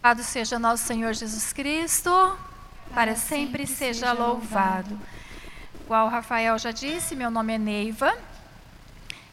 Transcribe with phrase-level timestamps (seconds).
[0.00, 2.38] Louvado seja nosso Senhor Jesus Cristo,
[2.94, 4.96] para sempre seja louvado.
[5.84, 8.16] Igual o Rafael já disse, meu nome é Neiva.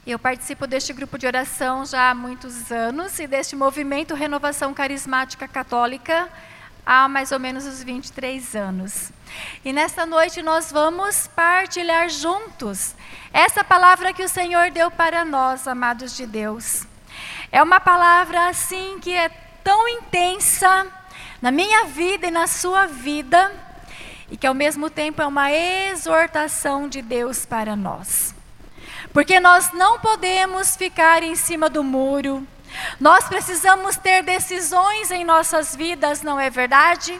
[0.07, 5.47] Eu participo deste grupo de oração já há muitos anos e deste movimento Renovação Carismática
[5.47, 6.27] Católica
[6.83, 9.11] há mais ou menos uns 23 anos.
[9.63, 12.95] E nesta noite nós vamos partilhar juntos
[13.31, 16.87] essa palavra que o Senhor deu para nós, amados de Deus.
[17.51, 20.85] É uma palavra assim que é tão intensa
[21.41, 23.51] na minha vida e na sua vida,
[24.29, 28.35] e que ao mesmo tempo é uma exortação de Deus para nós.
[29.11, 32.47] Porque nós não podemos ficar em cima do muro,
[32.99, 37.19] nós precisamos ter decisões em nossas vidas, não é verdade?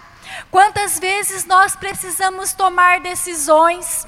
[0.52, 4.06] Quantas vezes nós precisamos tomar decisões,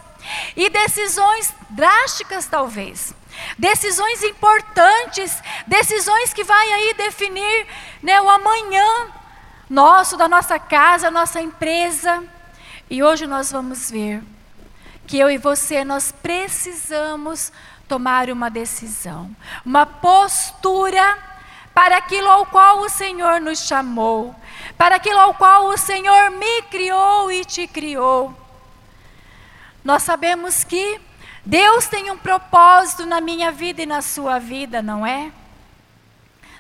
[0.56, 3.16] e decisões drásticas talvez,
[3.58, 7.68] decisões importantes, decisões que vai aí definir
[8.02, 9.08] né, o amanhã
[9.70, 12.24] nosso, da nossa casa, nossa empresa.
[12.90, 14.24] E hoje nós vamos ver
[15.06, 17.52] que eu e você nós precisamos
[17.88, 19.34] tomar uma decisão,
[19.66, 21.18] uma postura
[21.74, 24.36] para aquilo ao qual o Senhor nos chamou,
[24.78, 28.36] para aquilo ao qual o Senhor me criou e te criou.
[29.84, 31.00] Nós sabemos que
[31.48, 35.32] Deus tem um propósito na minha vida e na sua vida, não é?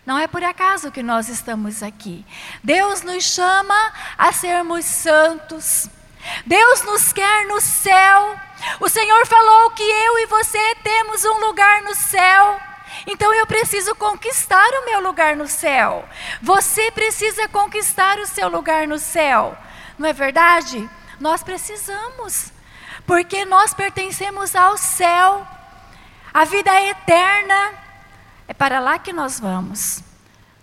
[0.05, 2.25] Não é por acaso que nós estamos aqui.
[2.63, 3.75] Deus nos chama
[4.17, 5.89] a sermos santos.
[6.45, 8.39] Deus nos quer no céu.
[8.79, 12.57] O Senhor falou que eu e você temos um lugar no céu.
[13.05, 16.07] Então eu preciso conquistar o meu lugar no céu.
[16.41, 19.53] Você precisa conquistar o seu lugar no céu.
[19.99, 20.89] Não é verdade?
[21.19, 22.55] Nós precisamos.
[23.05, 25.45] Porque nós pertencemos ao céu.
[26.33, 27.73] A vida é eterna.
[28.47, 30.03] É para lá que nós vamos.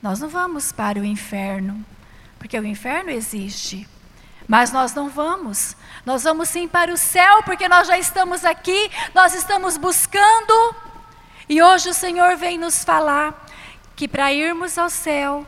[0.02, 1.84] Nós não vamos para o inferno,
[2.38, 3.88] porque o inferno existe.
[4.46, 5.74] Mas nós não vamos.
[6.04, 10.74] Nós vamos sim para o céu, porque nós já estamos aqui, nós estamos buscando
[11.48, 13.46] e hoje o Senhor vem nos falar
[13.94, 15.46] que para irmos ao céu,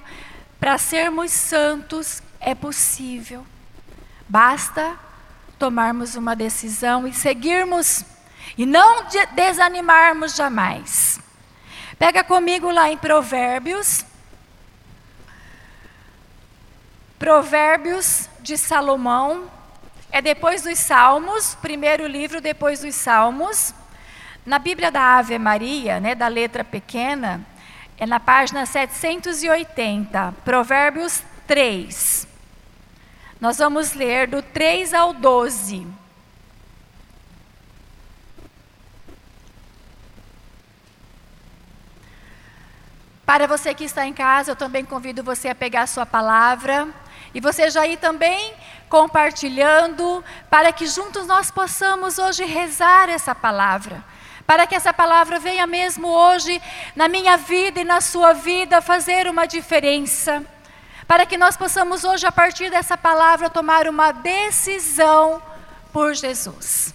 [0.60, 3.46] para sermos santos, é possível.
[4.28, 4.98] Basta
[5.58, 8.04] tomarmos uma decisão e seguirmos
[8.56, 11.20] e não desanimarmos jamais.
[11.98, 14.04] Pega comigo lá em Provérbios.
[17.18, 19.50] Provérbios de Salomão.
[20.12, 23.74] É depois dos Salmos, primeiro livro depois dos Salmos.
[24.44, 27.44] Na Bíblia da Ave Maria, né, da letra pequena,
[27.98, 32.28] é na página 780, Provérbios 3.
[33.40, 35.86] Nós vamos ler do 3 ao 12.
[43.26, 46.88] Para você que está em casa, eu também convido você a pegar a sua palavra
[47.34, 48.54] e você já ir também
[48.88, 54.02] compartilhando, para que juntos nós possamos hoje rezar essa palavra
[54.46, 56.62] para que essa palavra venha mesmo hoje
[56.94, 60.44] na minha vida e na sua vida fazer uma diferença.
[61.06, 65.40] Para que nós possamos hoje, a partir dessa palavra, tomar uma decisão
[65.92, 66.94] por Jesus.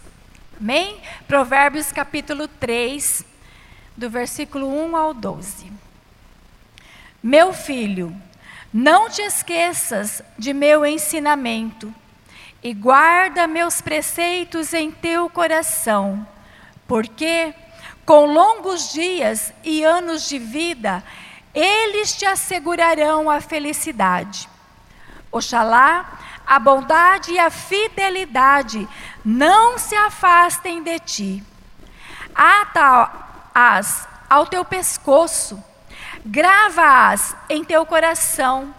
[0.59, 1.01] Amém?
[1.27, 3.25] Provérbios capítulo 3,
[3.95, 5.71] do versículo 1 ao 12.
[7.23, 8.15] Meu filho,
[8.73, 11.93] não te esqueças de meu ensinamento
[12.61, 16.27] e guarda meus preceitos em teu coração
[16.91, 17.53] porque
[18.05, 21.01] com longos dias e anos de vida,
[21.53, 24.49] eles te assegurarão a felicidade.
[25.31, 28.87] Oxalá a bondade e a fidelidade
[29.23, 31.43] não se afastem de ti.
[32.35, 35.61] Ata-as ao teu pescoço,
[36.25, 38.73] grava-as em teu coração.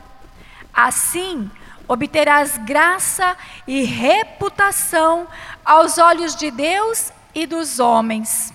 [0.72, 1.50] Assim
[1.88, 5.26] obterás graça e reputação
[5.64, 8.51] aos olhos de Deus e dos homens.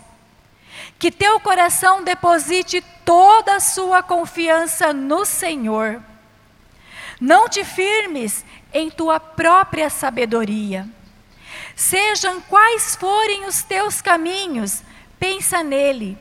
[0.99, 6.01] Que teu coração deposite toda a sua confiança no Senhor.
[7.19, 10.87] Não te firmes em tua própria sabedoria.
[11.75, 14.83] Sejam quais forem os teus caminhos,
[15.19, 16.17] pensa nele,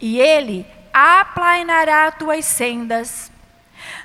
[0.00, 3.30] e ele aplanará tuas sendas.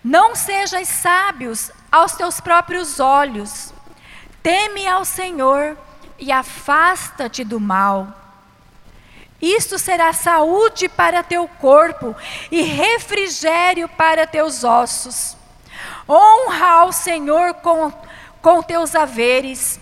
[0.03, 3.73] Não sejas sábios aos teus próprios olhos.
[4.43, 5.77] Teme ao Senhor
[6.19, 8.20] e afasta-te do mal.
[9.41, 12.15] Isto será saúde para teu corpo
[12.51, 15.35] e refrigério para teus ossos.
[16.07, 17.91] Honra ao Senhor com,
[18.41, 19.79] com teus haveres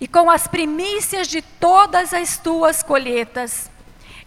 [0.00, 3.70] e com as primícias de todas as tuas colheitas.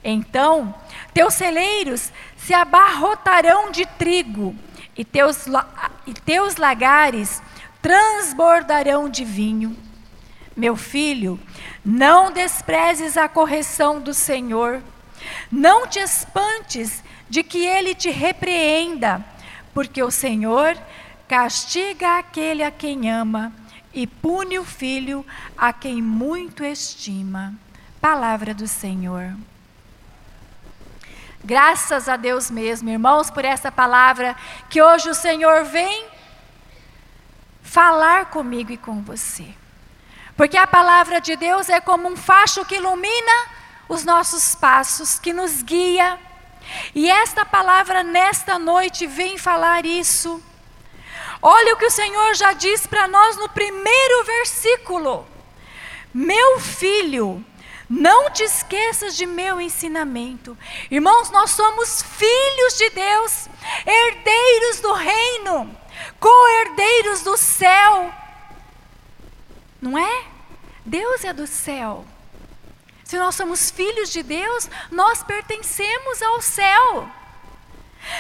[0.03, 0.73] Então
[1.13, 4.55] teus celeiros se abarrotarão de trigo
[4.95, 5.45] e teus,
[6.07, 7.41] e teus lagares
[7.81, 9.75] transbordarão de vinho.
[10.55, 11.39] Meu filho,
[11.83, 14.81] não desprezes a correção do Senhor,
[15.51, 19.23] não te espantes de que ele te repreenda,
[19.73, 20.77] porque o Senhor
[21.27, 23.53] castiga aquele a quem ama
[23.93, 25.25] e pune o filho
[25.57, 27.53] a quem muito estima.
[28.01, 29.35] Palavra do Senhor.
[31.43, 34.35] Graças a Deus mesmo, irmãos, por essa palavra
[34.69, 36.07] que hoje o Senhor vem
[37.61, 39.47] falar comigo e com você.
[40.39, 43.47] Porque a palavra de Deus é como um facho que ilumina
[43.89, 46.17] os nossos passos, que nos guia.
[46.95, 50.41] E esta palavra nesta noite vem falar isso.
[51.41, 55.27] Olha o que o Senhor já diz para nós no primeiro versículo:
[56.13, 57.45] Meu filho,
[57.89, 60.57] não te esqueças de meu ensinamento.
[60.89, 63.49] Irmãos, nós somos filhos de Deus,
[63.85, 65.77] herdeiros do reino,
[66.17, 68.18] co-herdeiros do céu.
[69.81, 70.25] Não é?
[70.85, 72.05] Deus é do céu.
[73.03, 77.09] Se nós somos filhos de Deus, nós pertencemos ao céu.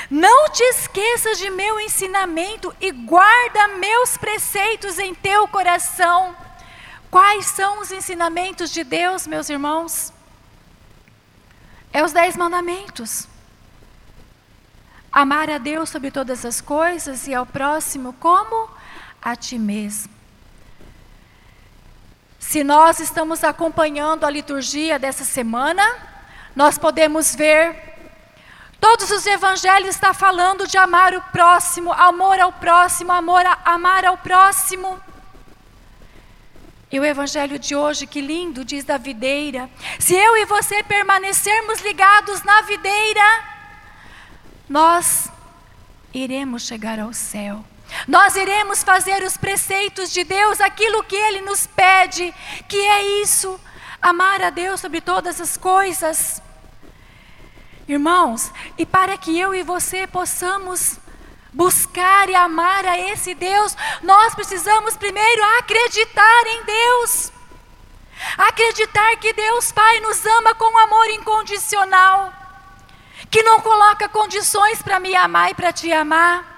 [0.09, 6.35] Não te esqueças de meu ensinamento e guarda meus preceitos em teu coração
[7.09, 10.13] Quais são os ensinamentos de Deus, meus irmãos?
[11.91, 13.27] É os dez mandamentos.
[15.11, 18.69] Amar a Deus sobre todas as coisas e ao próximo como
[19.19, 20.18] a ti mesmo.
[22.49, 25.83] Se nós estamos acompanhando a liturgia dessa semana,
[26.55, 27.75] nós podemos ver
[28.81, 34.03] todos os evangelhos está falando de amar o próximo, amor ao próximo, amor a, amar
[34.03, 34.99] ao próximo.
[36.91, 39.69] E o evangelho de hoje, que lindo, diz da videira.
[39.99, 43.43] Se eu e você permanecermos ligados na videira,
[44.67, 45.29] nós
[46.11, 47.63] iremos chegar ao céu.
[48.07, 52.33] Nós iremos fazer os preceitos de Deus, aquilo que Ele nos pede,
[52.67, 53.59] que é isso,
[54.01, 56.41] amar a Deus sobre todas as coisas.
[57.87, 60.99] Irmãos, e para que eu e você possamos
[61.51, 67.31] buscar e amar a esse Deus, nós precisamos primeiro acreditar em Deus.
[68.37, 72.33] Acreditar que Deus Pai nos ama com amor incondicional,
[73.31, 76.48] que não coloca condições para me amar e para te amar,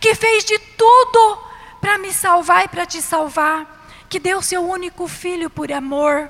[0.00, 1.38] que fez de tudo
[1.80, 3.66] para me salvar e para te salvar,
[4.08, 6.28] que deu seu único filho por amor.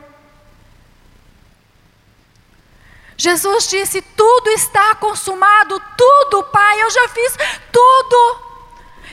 [3.16, 7.36] Jesus disse: Tudo está consumado, tudo, Pai, eu já fiz
[7.72, 8.46] tudo.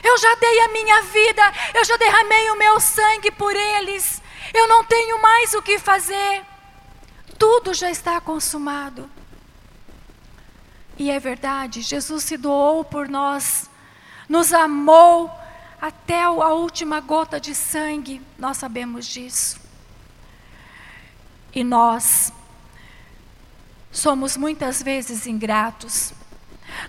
[0.02, 1.42] Eu já dei a minha vida,
[1.72, 4.22] eu já derramei o meu sangue por eles.
[4.52, 6.44] Eu não tenho mais o que fazer.
[7.38, 9.10] Tudo já está consumado.
[10.98, 13.68] E é verdade, Jesus se doou por nós,
[14.28, 15.30] nos amou
[15.80, 19.60] até a última gota de sangue, nós sabemos disso.
[21.54, 22.32] E nós
[23.92, 26.12] somos muitas vezes ingratos.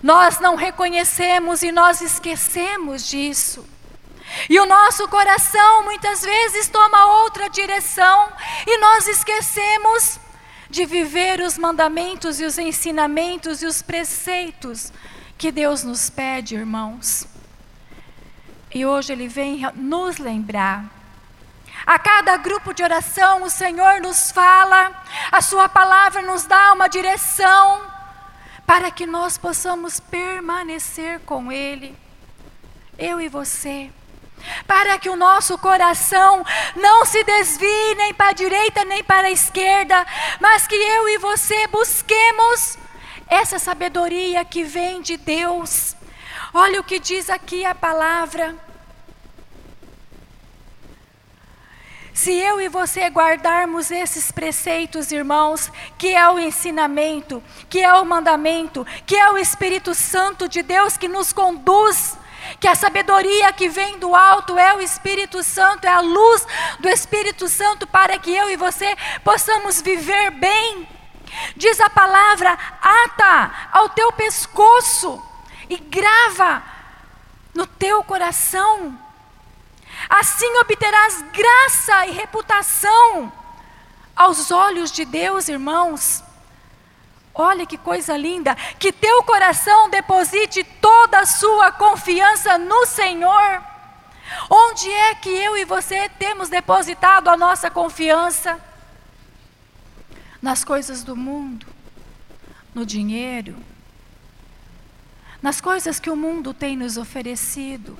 [0.02, 3.66] Nós não reconhecemos e nós esquecemos disso.
[4.48, 8.32] E o nosso coração muitas vezes toma outra direção
[8.66, 10.18] e nós esquecemos
[10.68, 14.92] de viver os mandamentos e os ensinamentos e os preceitos
[15.38, 17.26] que Deus nos pede, irmãos.
[18.74, 20.96] E hoje Ele vem nos lembrar
[21.84, 24.90] a cada grupo de oração, o Senhor nos fala,
[25.30, 27.82] a Sua palavra nos dá uma direção
[28.66, 31.96] para que nós possamos permanecer com Ele,
[32.98, 33.90] eu e você.
[34.66, 36.44] Para que o nosso coração
[36.74, 40.06] não se desvie nem para a direita nem para a esquerda,
[40.40, 42.76] mas que eu e você busquemos
[43.28, 45.96] essa sabedoria que vem de Deus.
[46.52, 48.54] Olha o que diz aqui a palavra.
[52.16, 58.06] Se eu e você guardarmos esses preceitos, irmãos, que é o ensinamento, que é o
[58.06, 62.16] mandamento, que é o Espírito Santo de Deus que nos conduz,
[62.58, 66.46] que a sabedoria que vem do alto é o Espírito Santo, é a luz
[66.80, 70.95] do Espírito Santo para que eu e você possamos viver bem.
[71.56, 75.22] Diz a palavra: ata ao teu pescoço
[75.68, 76.62] e grava
[77.54, 79.06] no teu coração
[80.08, 83.32] Assim obterás graça e reputação
[84.14, 86.22] aos olhos de Deus, irmãos.
[87.34, 93.62] Olha que coisa linda, que teu coração deposite toda a sua confiança no Senhor.
[94.48, 98.60] Onde é que eu e você temos depositado a nossa confiança?
[100.40, 101.66] Nas coisas do mundo,
[102.74, 103.56] no dinheiro,
[105.42, 107.98] nas coisas que o mundo tem nos oferecido.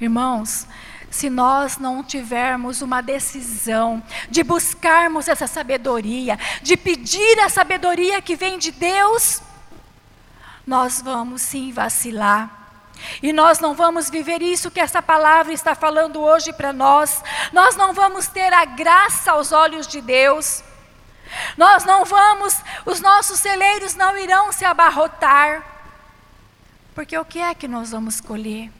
[0.00, 0.66] Irmãos,
[1.10, 8.36] se nós não tivermos uma decisão de buscarmos essa sabedoria, de pedir a sabedoria que
[8.36, 9.40] vem de Deus,
[10.66, 12.65] nós vamos sim vacilar.
[13.22, 17.22] E nós não vamos viver isso que essa palavra está falando hoje para nós.
[17.52, 20.62] Nós não vamos ter a graça aos olhos de Deus.
[21.56, 25.64] Nós não vamos, os nossos celeiros não irão se abarrotar.
[26.94, 28.70] Porque o que é que nós vamos colher?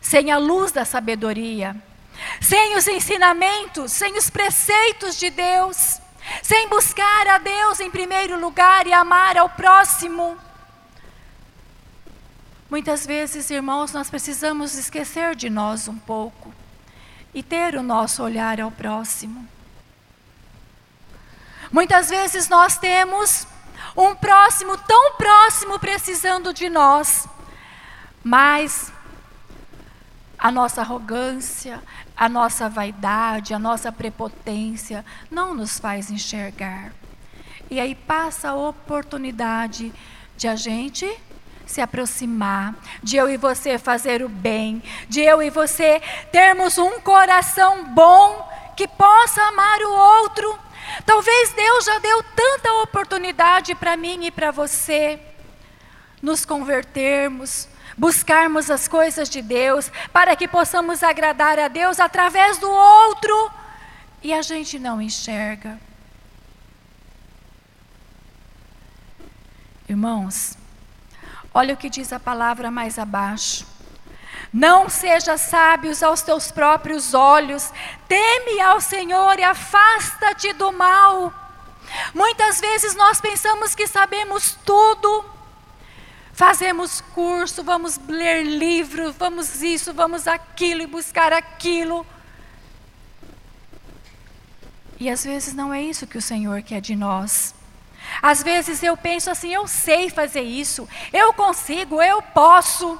[0.00, 1.76] Sem a luz da sabedoria,
[2.40, 6.00] sem os ensinamentos, sem os preceitos de Deus,
[6.42, 10.38] sem buscar a Deus em primeiro lugar e amar ao próximo.
[12.70, 16.52] Muitas vezes, irmãos, nós precisamos esquecer de nós um pouco
[17.32, 19.48] e ter o nosso olhar ao próximo.
[21.72, 23.46] Muitas vezes nós temos
[23.96, 27.26] um próximo tão próximo precisando de nós,
[28.22, 28.92] mas
[30.38, 31.82] a nossa arrogância,
[32.14, 36.92] a nossa vaidade, a nossa prepotência não nos faz enxergar.
[37.70, 39.90] E aí passa a oportunidade
[40.36, 41.06] de a gente
[41.68, 46.98] se aproximar, de eu e você fazer o bem, de eu e você termos um
[46.98, 50.68] coração bom que possa amar o outro
[51.04, 55.18] Talvez Deus já deu tanta oportunidade para mim e para você
[56.20, 62.70] nos convertermos, buscarmos as coisas de Deus, para que possamos agradar a Deus através do
[62.70, 63.50] outro,
[64.22, 65.78] e a gente não enxerga.
[69.88, 70.57] Irmãos,
[71.52, 73.66] olha o que diz a palavra mais abaixo.
[74.52, 77.70] Não sejas sábios aos teus próprios olhos,
[78.06, 81.32] teme ao Senhor e afasta-te do mal.
[82.14, 85.24] Muitas vezes nós pensamos que sabemos tudo,
[86.32, 92.06] fazemos curso, vamos ler livro, vamos isso, vamos aquilo e buscar aquilo.
[94.98, 97.54] E às vezes não é isso que o Senhor quer de nós.
[98.22, 102.98] Às vezes eu penso assim, eu sei fazer isso, eu consigo, eu posso.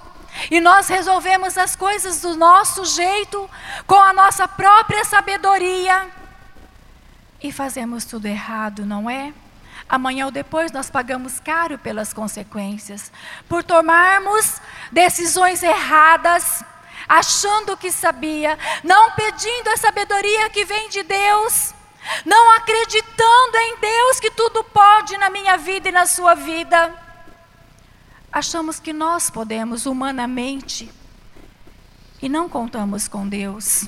[0.51, 3.49] E nós resolvemos as coisas do nosso jeito,
[3.87, 6.09] com a nossa própria sabedoria.
[7.43, 9.33] E fazemos tudo errado, não é?
[9.89, 13.11] Amanhã ou depois nós pagamos caro pelas consequências,
[13.49, 14.61] por tomarmos
[14.93, 16.63] decisões erradas,
[17.09, 21.73] achando que sabia, não pedindo a sabedoria que vem de Deus,
[22.25, 26.95] não acreditando em Deus que tudo pode na minha vida e na sua vida
[28.33, 30.91] achamos que nós podemos humanamente
[32.21, 33.87] e não contamos com Deus.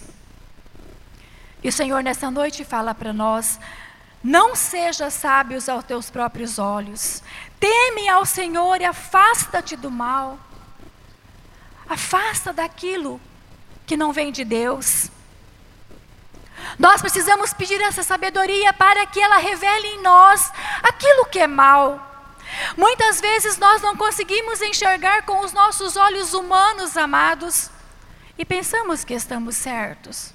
[1.63, 3.59] E o Senhor nessa noite fala para nós:
[4.23, 7.23] não seja sábios aos teus próprios olhos,
[7.59, 10.39] teme ao Senhor e afasta-te do mal.
[11.89, 13.21] Afasta daquilo
[13.87, 15.11] que não vem de Deus.
[16.79, 22.11] Nós precisamos pedir essa sabedoria para que ela revele em nós aquilo que é mal
[22.77, 27.71] Muitas vezes nós não conseguimos enxergar com os nossos olhos humanos, amados,
[28.37, 30.33] e pensamos que estamos certos.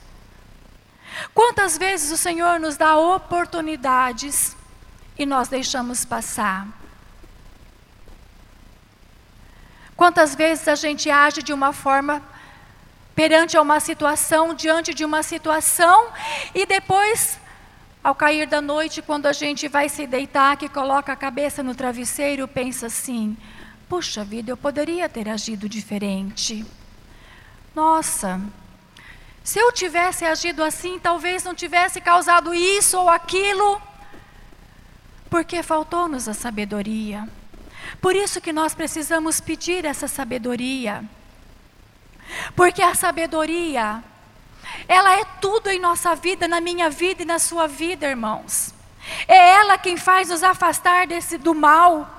[1.34, 4.56] Quantas vezes o Senhor nos dá oportunidades
[5.18, 6.68] e nós deixamos passar?
[9.96, 12.22] Quantas vezes a gente age de uma forma
[13.15, 16.10] perante uma situação, diante de uma situação,
[16.53, 17.39] e depois
[18.03, 21.74] ao cair da noite, quando a gente vai se deitar, que coloca a cabeça no
[21.74, 23.36] travesseiro, pensa assim:
[23.89, 26.63] puxa vida, eu poderia ter agido diferente.
[27.74, 28.39] Nossa,
[29.43, 33.81] se eu tivesse agido assim, talvez não tivesse causado isso ou aquilo,
[35.27, 37.27] porque faltou-nos a sabedoria.
[38.00, 41.03] Por isso que nós precisamos pedir essa sabedoria.
[42.56, 44.04] Porque a sabedoria
[44.88, 48.74] ela é tudo em nossa vida, na minha vida e na sua vida, irmãos.
[49.27, 52.12] É ela quem faz nos afastar desse do mal.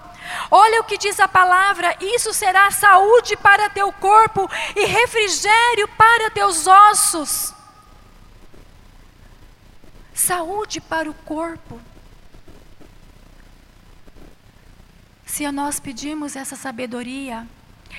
[0.50, 6.30] Olha o que diz a palavra: isso será saúde para teu corpo e refrigério para
[6.30, 7.54] teus ossos.
[10.14, 11.80] Saúde para o corpo.
[15.26, 17.46] Se nós pedimos essa sabedoria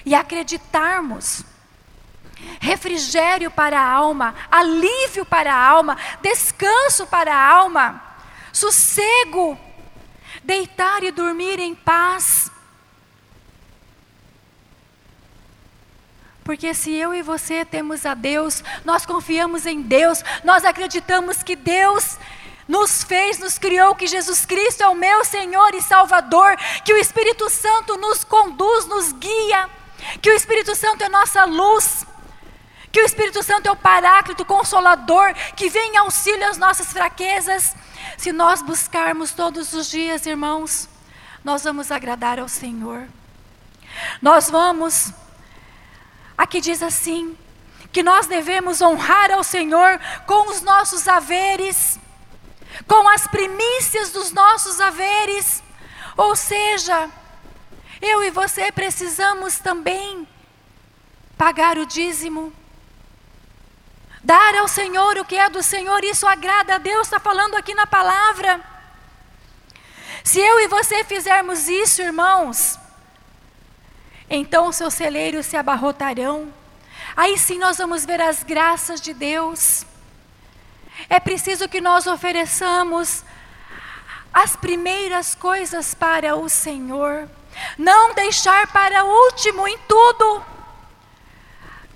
[0.06, 1.44] e acreditarmos,
[2.60, 8.02] refrigério para a alma, alívio para a alma, descanso para a alma,
[8.54, 9.58] sossego,
[10.44, 12.52] deitar e dormir em paz.
[16.48, 21.58] Porque se eu e você temos a Deus, nós confiamos em Deus, nós acreditamos que
[21.58, 22.18] Deus
[22.66, 26.98] nos fez, nos criou, que Jesus Cristo é o meu Senhor e Salvador, que o
[26.98, 29.70] Espírito Santo nos conduz, nos guia,
[30.22, 32.07] que o Espírito Santo é nossa luz,
[32.98, 37.76] que o Espírito Santo é o Paráclito, Consolador, que vem em auxílio às nossas fraquezas.
[38.18, 40.90] Se nós buscarmos todos os dias, irmãos,
[41.44, 43.08] nós vamos agradar ao Senhor.
[44.20, 45.14] Nós vamos,
[46.36, 47.38] aqui diz assim,
[47.92, 52.00] que nós devemos honrar ao Senhor com os nossos haveres,
[52.88, 55.62] com as primícias dos nossos haveres.
[56.18, 57.12] Ou seja,
[58.02, 60.28] eu e você precisamos também
[61.38, 62.52] pagar o dízimo,
[64.24, 67.74] dar ao Senhor o que é do Senhor, isso agrada a Deus, está falando aqui
[67.74, 68.62] na palavra.
[70.24, 72.78] Se eu e você fizermos isso, irmãos,
[74.30, 76.54] então os seus celeiros se abarrotarão.
[77.16, 79.86] Aí sim nós vamos ver as graças de Deus.
[81.10, 83.24] É preciso que nós ofereçamos
[84.34, 87.30] as primeiras coisas para o Senhor,
[87.78, 90.46] não deixar para último em tudo.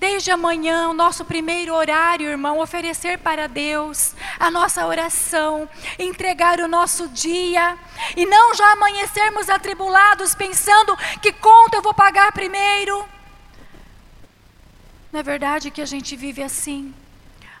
[0.02, 6.66] Desde amanhã, o nosso primeiro horário, irmão, oferecer para Deus a nossa oração, entregar o
[6.66, 7.78] nosso dia
[8.16, 13.08] e não já amanhecermos atribulados pensando que conta eu vou pagar primeiro.
[15.12, 16.92] Não é verdade que a gente vive assim?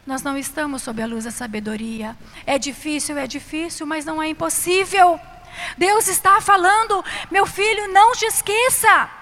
[0.04, 2.16] Nós não estamos sob a luz da sabedoria.
[2.44, 5.20] É difícil, é difícil, mas não é impossível.
[5.78, 9.21] Deus está falando, meu filho, não te esqueça.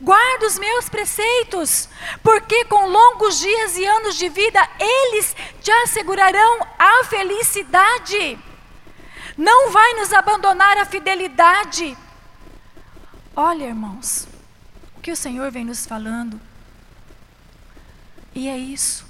[0.00, 1.88] Guarda os meus preceitos,
[2.22, 8.38] porque com longos dias e anos de vida eles te assegurarão a felicidade.
[9.36, 11.98] Não vai nos abandonar a fidelidade.
[13.34, 14.28] Olha, irmãos,
[14.96, 16.40] o que o Senhor vem nos falando.
[18.34, 19.04] E é isso.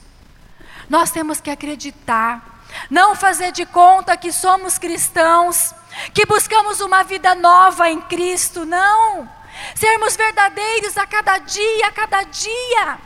[0.88, 5.74] Nós temos que acreditar, não fazer de conta que somos cristãos,
[6.14, 9.37] que buscamos uma vida nova em Cristo, não
[9.74, 12.98] sermos verdadeiros a cada dia, a cada dia,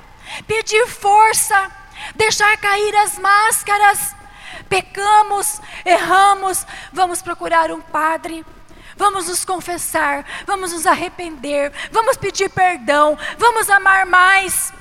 [0.46, 1.70] pedir força,
[2.14, 4.14] deixar cair as máscaras.
[4.68, 8.44] Pecamos, erramos, vamos procurar um padre,
[8.96, 14.72] vamos nos confessar, vamos nos arrepender, vamos pedir perdão, vamos amar mais,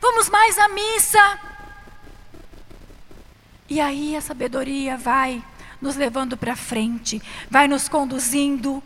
[0.00, 1.38] vamos mais à missa.
[3.70, 5.42] E aí a sabedoria vai
[5.80, 8.82] nos levando para frente, vai nos conduzindo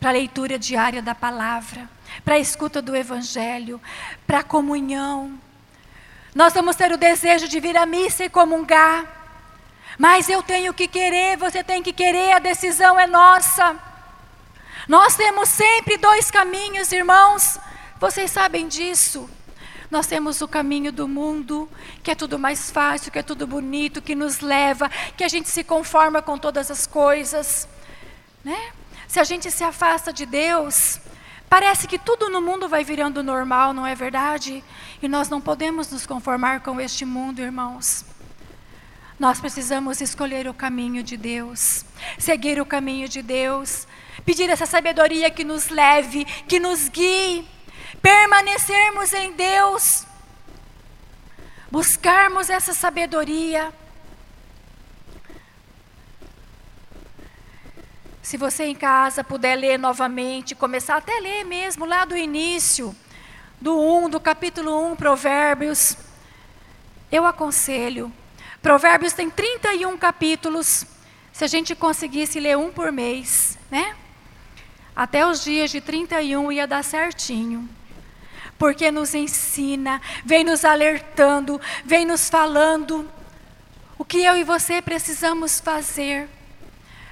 [0.00, 1.88] para a leitura diária da palavra,
[2.24, 3.80] para a escuta do evangelho,
[4.26, 5.38] para a comunhão.
[6.34, 9.04] Nós vamos ter o desejo de vir à missa e comungar,
[9.98, 13.76] mas eu tenho que querer, você tem que querer, a decisão é nossa.
[14.88, 17.58] Nós temos sempre dois caminhos, irmãos,
[18.00, 19.28] vocês sabem disso.
[19.90, 21.68] Nós temos o caminho do mundo,
[22.02, 25.50] que é tudo mais fácil, que é tudo bonito, que nos leva, que a gente
[25.50, 27.68] se conforma com todas as coisas,
[28.42, 28.72] né?
[29.10, 31.00] Se a gente se afasta de Deus,
[31.48, 34.62] parece que tudo no mundo vai virando normal, não é verdade?
[35.02, 38.04] E nós não podemos nos conformar com este mundo, irmãos.
[39.18, 41.84] Nós precisamos escolher o caminho de Deus,
[42.20, 43.84] seguir o caminho de Deus,
[44.24, 47.44] pedir essa sabedoria que nos leve, que nos guie,
[48.00, 50.06] permanecermos em Deus,
[51.68, 53.74] buscarmos essa sabedoria.
[58.30, 62.94] Se você em casa puder ler novamente, começar até ler mesmo lá do início,
[63.60, 65.96] do 1, do capítulo 1, Provérbios,
[67.10, 68.12] eu aconselho.
[68.62, 70.86] Provérbios tem 31 capítulos.
[71.32, 73.96] Se a gente conseguisse ler um por mês, né?
[74.94, 77.68] Até os dias de 31 ia dar certinho.
[78.56, 83.10] Porque nos ensina, vem nos alertando, vem nos falando
[83.98, 86.28] o que eu e você precisamos fazer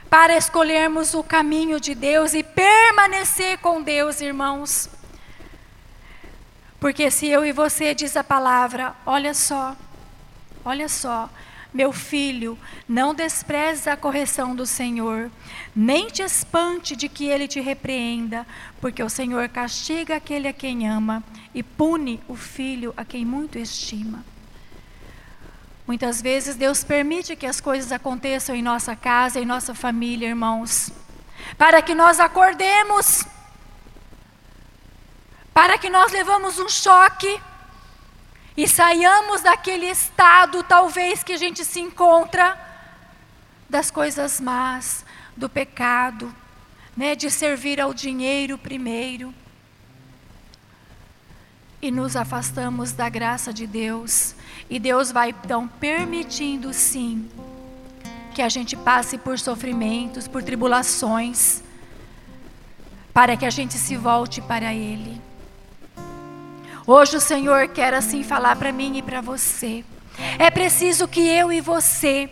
[0.08, 4.88] para escolhermos o caminho de Deus e permanecer com Deus, irmãos.
[6.80, 9.76] Porque se eu e você diz a palavra, olha só,
[10.64, 11.28] olha só,
[11.74, 15.30] meu filho, não despreze a correção do Senhor,
[15.74, 18.46] nem te espante de que ele te repreenda,
[18.80, 21.22] porque o Senhor castiga aquele a quem ama
[21.54, 24.24] e pune o filho a quem muito estima.
[25.88, 30.92] Muitas vezes Deus permite que as coisas aconteçam em nossa casa, em nossa família, irmãos,
[31.56, 33.24] para que nós acordemos,
[35.54, 37.40] para que nós levamos um choque.
[38.54, 42.46] E saiamos daquele estado, talvez, que a gente se encontra,
[43.66, 46.34] das coisas más, do pecado,
[46.94, 49.34] né, de servir ao dinheiro primeiro.
[51.80, 54.34] E nos afastamos da graça de Deus
[54.70, 57.28] e Deus vai então permitindo sim
[58.34, 61.62] que a gente passe por sofrimentos, por tribulações,
[63.12, 65.20] para que a gente se volte para Ele.
[66.86, 69.84] Hoje o Senhor quer assim falar para mim e para você.
[70.38, 72.30] É preciso que eu e você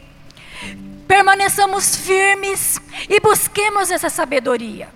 [1.06, 4.88] permaneçamos firmes e busquemos essa sabedoria.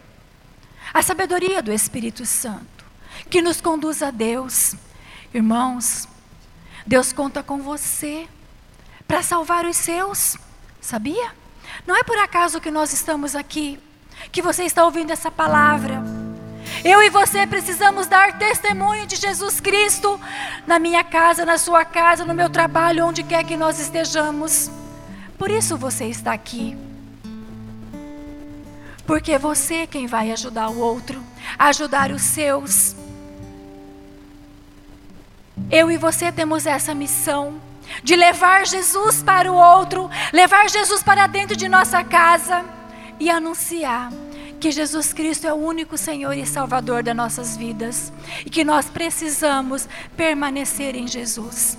[0.92, 2.84] A sabedoria do Espírito Santo,
[3.28, 4.74] que nos conduz a Deus.
[5.32, 6.08] Irmãos,
[6.90, 8.26] Deus conta com você
[9.06, 10.36] para salvar os seus,
[10.80, 11.30] sabia?
[11.86, 13.78] Não é por acaso que nós estamos aqui,
[14.32, 16.02] que você está ouvindo essa palavra.
[16.84, 20.20] Eu e você precisamos dar testemunho de Jesus Cristo
[20.66, 24.68] na minha casa, na sua casa, no meu trabalho, onde quer que nós estejamos.
[25.38, 26.76] Por isso você está aqui.
[29.06, 31.22] Porque você é quem vai ajudar o outro,
[31.56, 32.96] ajudar os seus.
[35.68, 37.60] Eu e você temos essa missão
[38.02, 42.64] de levar Jesus para o outro, levar Jesus para dentro de nossa casa
[43.18, 44.12] e anunciar
[44.60, 48.12] que Jesus Cristo é o único Senhor e Salvador das nossas vidas
[48.44, 51.78] e que nós precisamos permanecer em Jesus.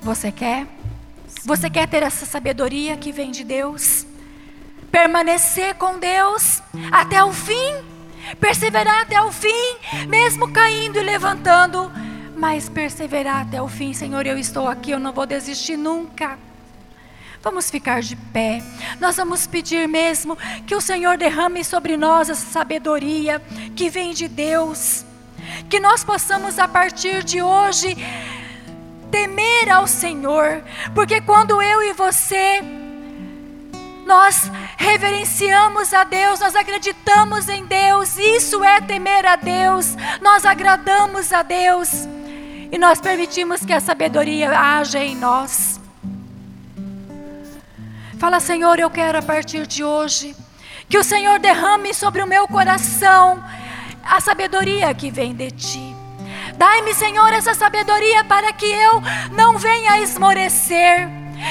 [0.00, 0.66] Você quer?
[1.44, 4.06] Você quer ter essa sabedoria que vem de Deus?
[4.90, 7.95] Permanecer com Deus até o fim?
[8.40, 9.76] Perseverar até o fim,
[10.08, 11.90] mesmo caindo e levantando,
[12.36, 16.38] mas perseverar até o fim, Senhor, eu estou aqui, eu não vou desistir nunca.
[17.42, 18.62] Vamos ficar de pé.
[19.00, 20.36] Nós vamos pedir mesmo
[20.66, 23.40] que o Senhor derrame sobre nós essa sabedoria
[23.76, 25.04] que vem de Deus.
[25.70, 27.96] Que nós possamos, a partir de hoje,
[29.12, 30.62] temer ao Senhor.
[30.94, 32.60] Porque quando eu e você
[34.06, 41.32] nós reverenciamos a Deus, nós acreditamos em Deus, isso é temer a Deus, nós agradamos
[41.32, 42.06] a Deus
[42.70, 45.80] e nós permitimos que a sabedoria haja em nós.
[48.18, 50.34] Fala, Senhor, eu quero a partir de hoje
[50.88, 53.42] que o Senhor derrame sobre o meu coração
[54.04, 55.96] a sabedoria que vem de ti.
[56.56, 61.08] Dai-me, Senhor, essa sabedoria para que eu não venha esmorecer.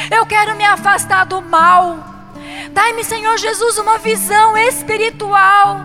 [0.10, 2.14] Eu quero me afastar do mal.
[2.72, 5.82] Dai-me, Senhor Jesus, uma visão espiritual.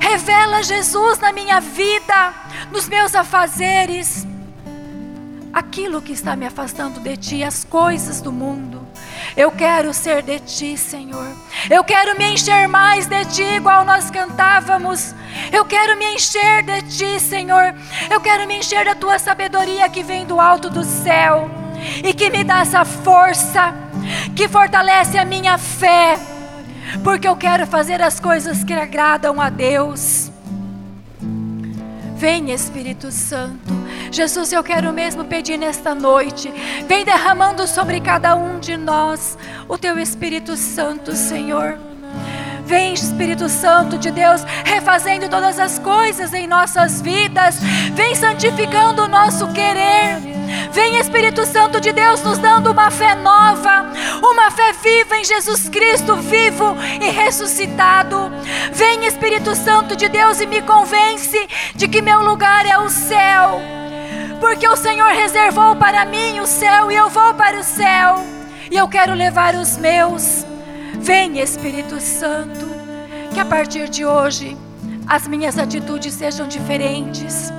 [0.00, 2.34] Revela Jesus na minha vida,
[2.70, 4.26] nos meus afazeres,
[5.52, 8.86] aquilo que está me afastando de Ti, as coisas do mundo.
[9.36, 11.26] Eu quero ser de ti, Senhor.
[11.70, 15.14] Eu quero me encher mais de ti, igual nós cantávamos.
[15.52, 17.74] Eu quero me encher de ti, Senhor.
[18.10, 21.50] Eu quero me encher da tua sabedoria que vem do alto do céu
[22.02, 23.74] e que me dá essa força,
[24.34, 26.18] que fortalece a minha fé,
[27.02, 30.30] porque eu quero fazer as coisas que agradam a Deus.
[32.16, 33.74] Vem, Espírito Santo.
[34.10, 36.52] Jesus, eu quero mesmo pedir nesta noite,
[36.88, 39.36] vem derramando sobre cada um de nós
[39.68, 41.78] o teu Espírito Santo, Senhor.
[42.64, 47.60] Vem, Espírito Santo de Deus, refazendo todas as coisas em nossas vidas.
[47.94, 50.35] Vem santificando o nosso querer.
[50.72, 53.86] Vem, Espírito Santo de Deus, nos dando uma fé nova,
[54.22, 58.30] uma fé viva em Jesus Cristo, vivo e ressuscitado.
[58.72, 63.60] Vem, Espírito Santo de Deus, e me convence de que meu lugar é o céu,
[64.40, 68.16] porque o Senhor reservou para mim o céu e eu vou para o céu,
[68.70, 70.44] e eu quero levar os meus.
[70.94, 72.66] Vem, Espírito Santo,
[73.32, 74.56] que a partir de hoje
[75.06, 77.52] as minhas atitudes sejam diferentes,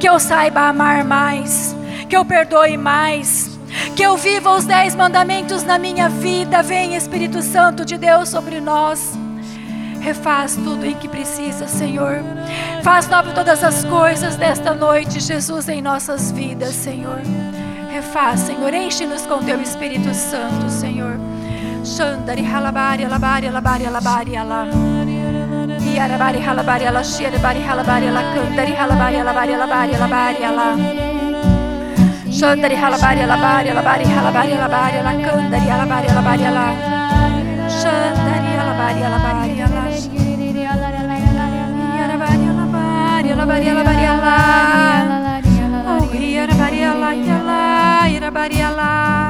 [0.00, 1.76] que eu saiba amar mais,
[2.10, 3.56] que eu perdoe mais,
[3.94, 6.60] que eu viva os dez mandamentos na minha vida.
[6.60, 9.16] Vem, Espírito Santo de Deus, sobre nós.
[10.00, 12.24] Refaz tudo em que precisa, Senhor.
[12.82, 17.20] Faz nova todas as coisas desta noite, Jesus, em nossas vidas, Senhor.
[17.92, 18.74] Refaz, Senhor.
[18.74, 21.16] Enche-nos com teu Espírito Santo, Senhor.
[21.84, 24.66] Shandari halabari alabari alabari alabari ala.
[25.94, 31.19] Yarabari halabari ala shiarabari halabari ala kandari halabari alabari alabari alabari ala.
[32.40, 36.66] Shandari halabari alabari alabari halabari alabari ala kandari alabari alabari ala.
[37.68, 39.82] Shandari alabari alabari ala.
[42.00, 44.36] Yarabari alabari alabari alabari ala.
[45.84, 49.29] Oh, yarabari ala yala yarabari ala.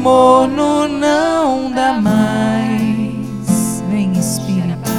[0.00, 3.84] Morno não dá mais.
[3.90, 4.90] Vem, Espírito.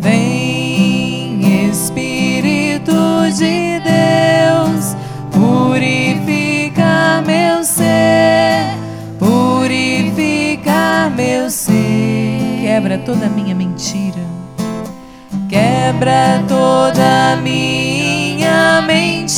[0.00, 2.92] Vem, Espírito
[3.36, 4.96] de Deus,
[5.30, 8.76] purifica meu ser,
[9.18, 12.60] purifica meu ser.
[12.60, 14.22] Quebra toda minha mentira,
[15.48, 17.87] quebra toda minha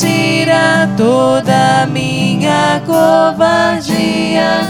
[0.01, 4.61] mentira, toda minha covardia.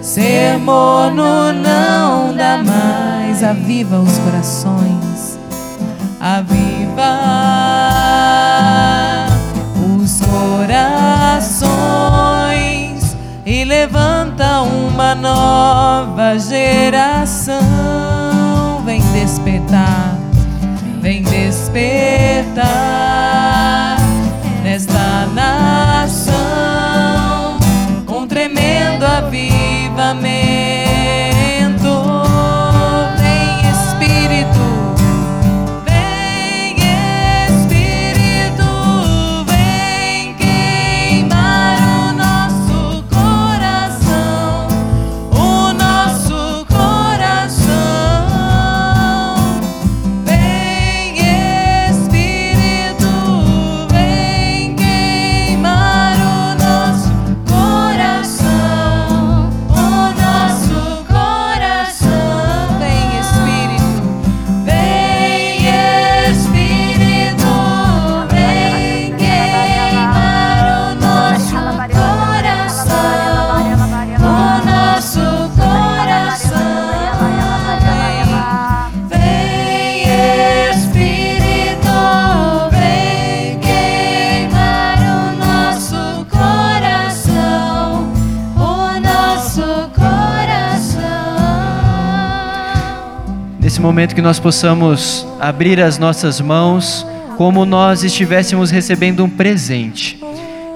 [0.00, 5.38] Ser mono não dá mais, aviva os corações
[6.20, 7.20] aviva
[10.02, 11.68] os corações
[13.46, 17.60] e levanta uma nova geração.
[18.84, 20.18] Vem despertar,
[21.00, 22.58] vem despertar
[25.38, 26.36] nação
[28.08, 30.87] um tremendo avivamento.
[93.98, 97.04] Momento que nós possamos abrir as nossas mãos
[97.36, 100.22] como nós estivéssemos recebendo um presente.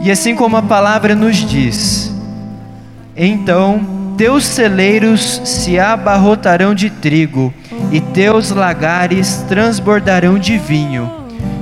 [0.00, 2.12] E assim como a palavra nos diz,
[3.16, 7.54] então teus celeiros se abarrotarão de trigo
[7.92, 11.08] e teus lagares transbordarão de vinho.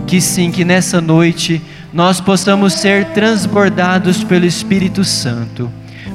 [0.07, 1.61] Que sim, que nessa noite
[1.92, 5.70] nós possamos ser transbordados pelo Espírito Santo.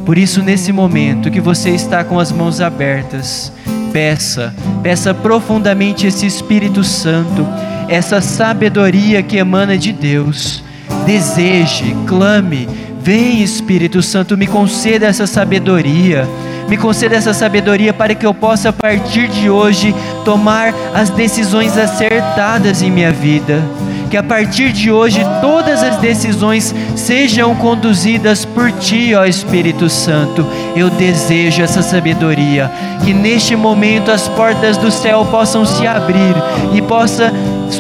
[0.08, 3.54] Por isso, nesse momento que você está com as mãos abertas,
[3.96, 4.54] peça,
[4.84, 7.48] peça profundamente esse Espírito Santo,
[7.88, 10.62] essa sabedoria que emana de Deus.
[11.06, 12.68] Deseje, clame,
[13.00, 16.28] vem Espírito Santo, me conceda essa sabedoria.
[16.68, 21.78] Me conceda essa sabedoria para que eu possa, a partir de hoje, tomar as decisões
[21.78, 23.64] acertadas em minha vida.
[24.10, 30.46] Que a partir de hoje todas as decisões sejam conduzidas por Ti, ó Espírito Santo.
[30.76, 32.72] Eu desejo essa sabedoria.
[33.04, 36.36] Que neste momento as portas do céu possam se abrir
[36.74, 37.32] e possa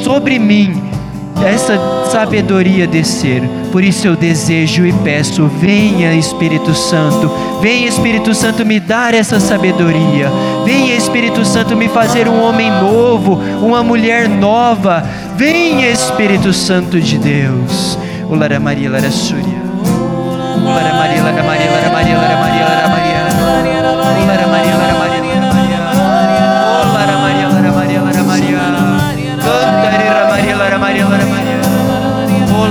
[0.03, 0.94] sobre mim
[1.43, 1.77] essa
[2.11, 3.41] sabedoria descer.
[3.71, 9.39] Por isso eu desejo e peço: venha Espírito Santo, venha Espírito Santo me dar essa
[9.39, 10.29] sabedoria.
[10.63, 15.03] Venha Espírito Santo me fazer um homem novo, uma mulher nova.
[15.35, 17.97] Venha Espírito Santo de Deus.
[18.29, 19.65] O Lara Maria, Lara Súria.
[19.83, 22.84] O Lara Maria, Lara Maria, Lara Maria, Lara Maria, Lara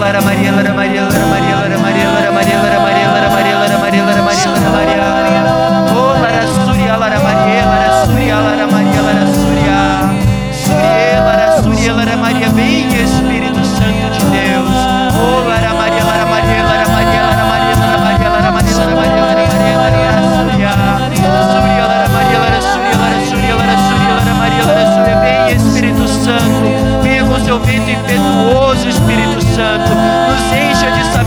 [0.05, 0.74] para Maria Lara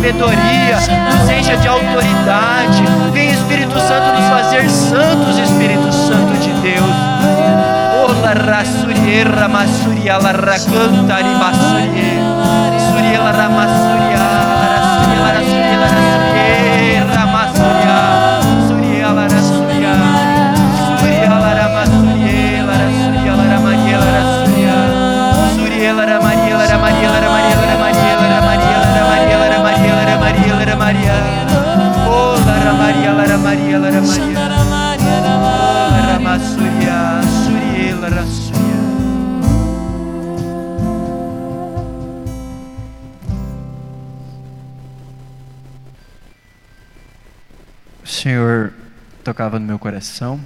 [0.08, 0.78] sabedoria,
[1.12, 2.84] nos encha de autoridade.
[3.12, 6.96] Vem Espírito Santo nos fazer santos, Espírito Santo de Deus.
[8.08, 12.20] Ola rasurie ramasuria la racantari masurie.
[12.90, 14.18] Surie la ramasuria.
[14.78, 15.67] Rasurie la rasurie
[33.78, 35.20] Suriela Ramaria
[36.14, 37.22] Ramasuria
[48.04, 48.74] O Senhor
[49.24, 50.40] tocava no meu coração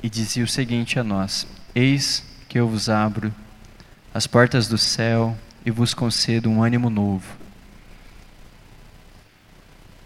[0.00, 3.34] e dizia o seguinte a nós: Eis que eu vos abro
[4.14, 7.39] as portas do céu e vos concedo um ânimo novo.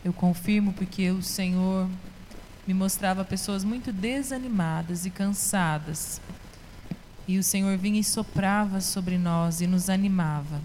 [0.04, 1.88] Eu confirmo porque o Senhor
[2.66, 6.20] me mostrava pessoas muito desanimadas e cansadas.
[7.26, 10.60] E o Senhor vinha e soprava sobre nós e nos animava.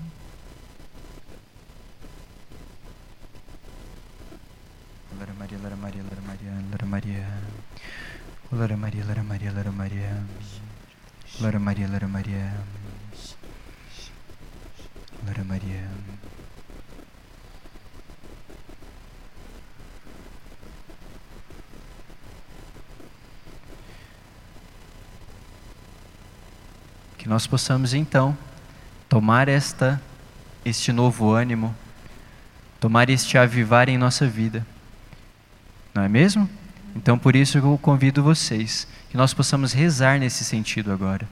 [5.18, 7.28] Lara Maria, Lara Maria, Lara Maria, Lara Maria.
[8.52, 10.24] Lara Maria, Lara Maria, Lara Maria.
[11.40, 12.54] Lara Maria, Lara Maria.
[15.26, 15.90] Lara Maria.
[27.20, 28.36] Que nós possamos então
[29.08, 30.02] tomar esta
[30.66, 31.76] este novo ânimo,
[32.80, 34.66] tomar este avivar em nossa vida.
[35.94, 36.50] Não é mesmo?
[36.96, 41.28] Então por isso eu convido vocês que nós possamos rezar nesse sentido agora.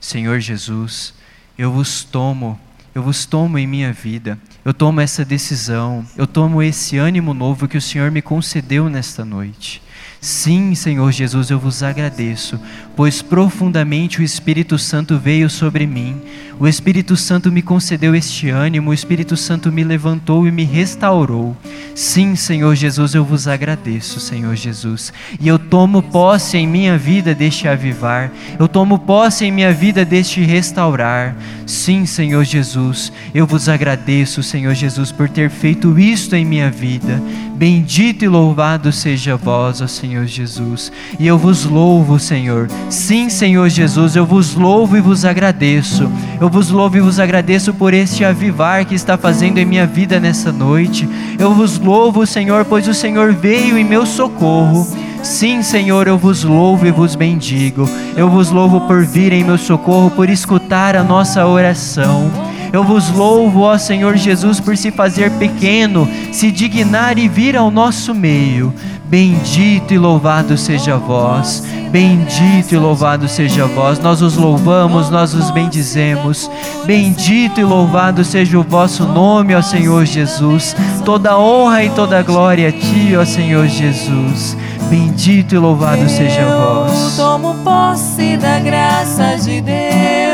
[0.00, 1.14] Senhor Jesus,
[1.56, 2.58] eu vos tomo,
[2.92, 4.36] eu vos tomo em minha vida.
[4.64, 9.24] Eu tomo essa decisão, eu tomo esse ânimo novo que o Senhor me concedeu nesta
[9.24, 9.80] noite.
[10.20, 12.60] Sim, Senhor Jesus, eu vos agradeço,
[12.94, 16.20] pois profundamente o Espírito Santo veio sobre mim.
[16.60, 21.56] O Espírito Santo me concedeu este ânimo, o Espírito Santo me levantou e me restaurou.
[21.94, 25.10] Sim, Senhor Jesus, eu vos agradeço, Senhor Jesus.
[25.40, 30.04] E eu tomo posse em minha vida deste avivar, eu tomo posse em minha vida
[30.04, 31.34] deste restaurar.
[31.66, 37.22] Sim, Senhor Jesus, eu vos agradeço, Senhor Jesus, por ter feito isto em minha vida.
[37.56, 40.90] Bendito e louvado seja vós, ó Senhor Jesus.
[41.18, 42.68] E eu vos louvo, Senhor.
[42.88, 46.10] Sim, Senhor Jesus, eu vos louvo e vos agradeço.
[46.40, 50.18] Eu vos louvo e vos agradeço por este avivar que está fazendo em minha vida
[50.18, 51.08] nessa noite.
[51.38, 54.86] Eu vos louvo, Senhor, pois o Senhor veio em meu socorro.
[55.22, 57.88] Sim, Senhor, eu vos louvo e vos bendigo.
[58.16, 62.28] Eu vos louvo por vir em meu socorro, por escutar a nossa oração.
[62.72, 67.70] Eu vos louvo, ó Senhor Jesus, por se fazer pequeno, se dignar e vir ao
[67.70, 68.72] nosso meio.
[69.10, 73.98] Bendito e louvado seja vós, bendito e louvado seja vós.
[73.98, 76.48] Nós os louvamos, nós os bendizemos.
[76.86, 80.76] Bendito e louvado seja o vosso nome, ó Senhor Jesus.
[81.04, 84.56] Toda honra e toda glória a ti, ó Senhor Jesus.
[84.88, 87.18] Bendito e louvado seja vós.
[87.18, 90.29] Eu tomo posse da graça de Deus.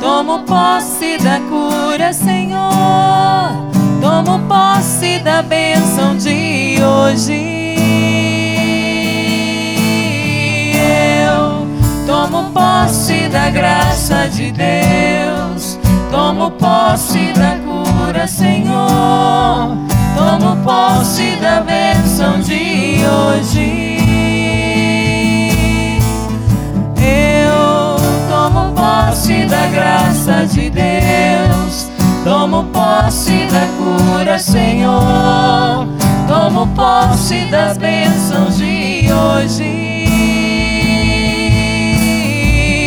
[0.00, 3.68] Tomo posse da cura, Senhor.
[4.00, 7.74] Tomo posse da bênção de hoje.
[10.74, 11.66] Eu
[12.06, 15.78] tomo posse da graça de Deus.
[16.10, 19.76] Tomo posse da cura, Senhor.
[20.16, 23.97] Tomo posse da bênção de hoje.
[29.18, 31.88] Posse da graça de Deus.
[32.22, 35.88] Tomo posse da cura, Senhor.
[36.28, 40.06] Tomo posse das bênçãos de hoje.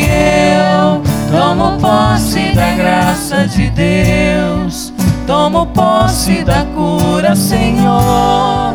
[0.08, 4.94] Eu tomo posse da graça de Deus.
[5.28, 8.74] Tomo posse da cura, Senhor.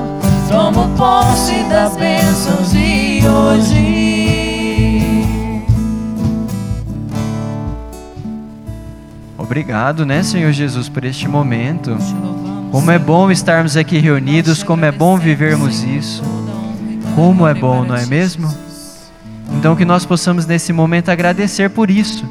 [0.48, 4.25] Tomo posse das bênçãos de hoje.
[9.46, 11.96] Obrigado, né, Senhor Jesus, por este momento.
[12.72, 16.20] Como é bom estarmos aqui reunidos, como é bom vivermos isso.
[17.14, 18.52] Como é bom, não é mesmo?
[19.52, 22.28] Então que nós possamos nesse momento agradecer por isso.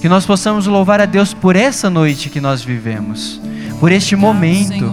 [0.00, 3.38] Que nós possamos louvar a Deus por essa noite que nós vivemos,
[3.78, 4.90] por este momento.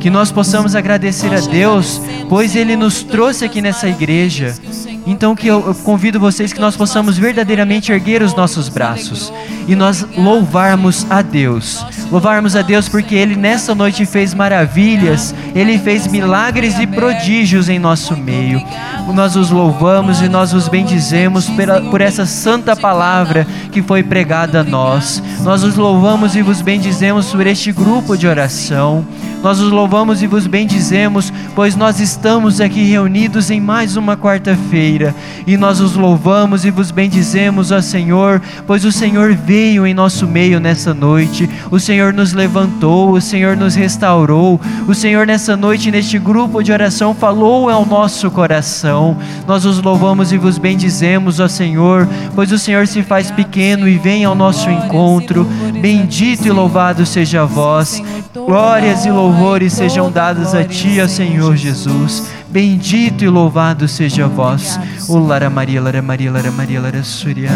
[0.00, 4.54] Que nós possamos agradecer a Deus, pois Ele nos trouxe aqui nessa igreja.
[5.06, 9.30] Então que eu, eu convido vocês que nós possamos verdadeiramente erguer os nossos braços
[9.66, 11.84] e nós louvarmos a Deus.
[12.10, 17.78] Louvarmos a Deus porque Ele nessa noite fez maravilhas, Ele fez milagres e prodígios em
[17.78, 18.62] nosso meio.
[19.14, 21.48] Nós os louvamos e nós os bendizemos
[21.90, 25.22] por essa santa palavra que foi pregada a nós.
[25.42, 29.06] Nós os louvamos e vos bendizemos por este grupo de oração.
[29.42, 35.14] Nós os louvamos e vos bendizemos, pois nós estamos aqui reunidos em mais uma quarta-feira.
[35.46, 40.26] E nós os louvamos e vos bendizemos, ó Senhor, pois o Senhor veio em nosso
[40.26, 41.48] meio nessa noite.
[41.70, 44.60] O Senhor nos levantou, o Senhor nos restaurou.
[44.88, 49.16] O Senhor nessa noite, neste grupo de oração, falou ao nosso coração.
[49.46, 53.96] Nós os louvamos e vos bendizemos, ó Senhor, pois o Senhor se faz pequeno e
[53.96, 55.44] vem ao nosso encontro.
[55.80, 58.02] Bendito e louvado seja vós.
[58.34, 62.30] Glórias e louvores sejam dados a Ti, ó Senhor Jesus.
[62.48, 64.78] Bendito e louvado seja vós.
[65.08, 67.50] O Lara Maria, Lara Maria, Lara Maria, Lara Surya.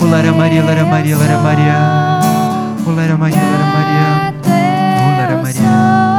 [0.00, 2.20] O Lara Maria, Lara Maria, Lara Maria.
[2.86, 4.34] O Lara Maria, Lara Maria.
[4.46, 6.09] O Lara Maria.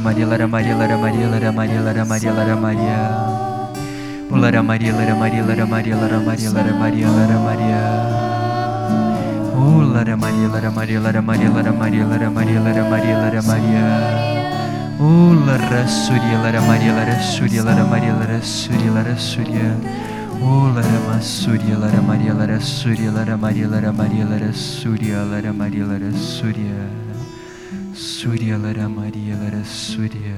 [0.00, 3.00] Surya, Lara Maria, Lara Maria, Lara Maria, Lara Maria, Lara Maria, Lara Maria.
[4.30, 7.82] O Lara Maria, Lara Maria, Lara Maria, Lara Maria, Lara Maria, Lara Maria.
[9.54, 13.86] O Lara Maria, Lara Maria, Lara Maria, Lara Maria, Lara Maria, Lara Maria, Lara Maria.
[15.00, 19.76] O Lara Surya, Lara Maria, Lara Surya, Lara Maria, Lara Surya, Lara Surya.
[20.40, 25.84] O Lara Masurya, Lara Maria, Lara Surya, Lara Maria, Lara Maria, Lara Surya, Lara Maria,
[25.84, 26.10] Lara
[27.94, 28.56] Surya.
[28.58, 30.36] Lara Maria, Lara Surya.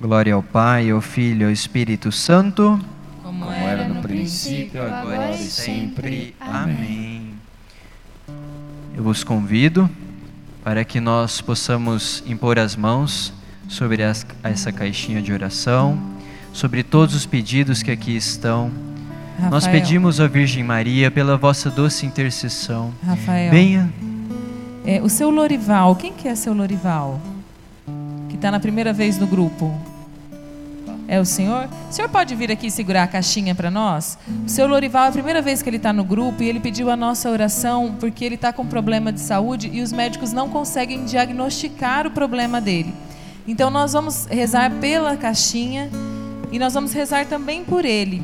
[0.00, 2.80] Glória ao Pai, ao Filho e ao Espírito Santo.
[3.22, 6.34] Como Como era era no princípio, agora e sempre.
[6.40, 7.34] Amém.
[8.96, 9.90] Eu vos convido
[10.62, 13.32] para que nós possamos impor as mãos
[13.68, 16.00] sobre essa caixinha de oração,
[16.52, 18.85] sobre todos os pedidos que aqui estão.
[19.38, 22.92] Nós Rafael, pedimos à Virgem Maria pela vossa doce intercessão.
[23.04, 23.92] Rafael, Venha,
[24.84, 27.20] é, o seu Lorival, quem que é seu Lorival?
[28.28, 29.74] Que está na primeira vez no grupo?
[31.08, 31.68] É o senhor?
[31.88, 34.18] O senhor pode vir aqui segurar a caixinha para nós?
[34.44, 36.90] O seu Lorival é a primeira vez que ele está no grupo e ele pediu
[36.90, 41.04] a nossa oração porque ele está com problema de saúde e os médicos não conseguem
[41.04, 42.92] diagnosticar o problema dele.
[43.46, 45.88] Então nós vamos rezar pela caixinha
[46.50, 48.20] e nós vamos rezar também por ele,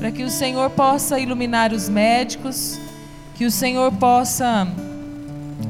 [0.00, 2.80] para que o Senhor possa iluminar os médicos,
[3.34, 4.66] que o Senhor possa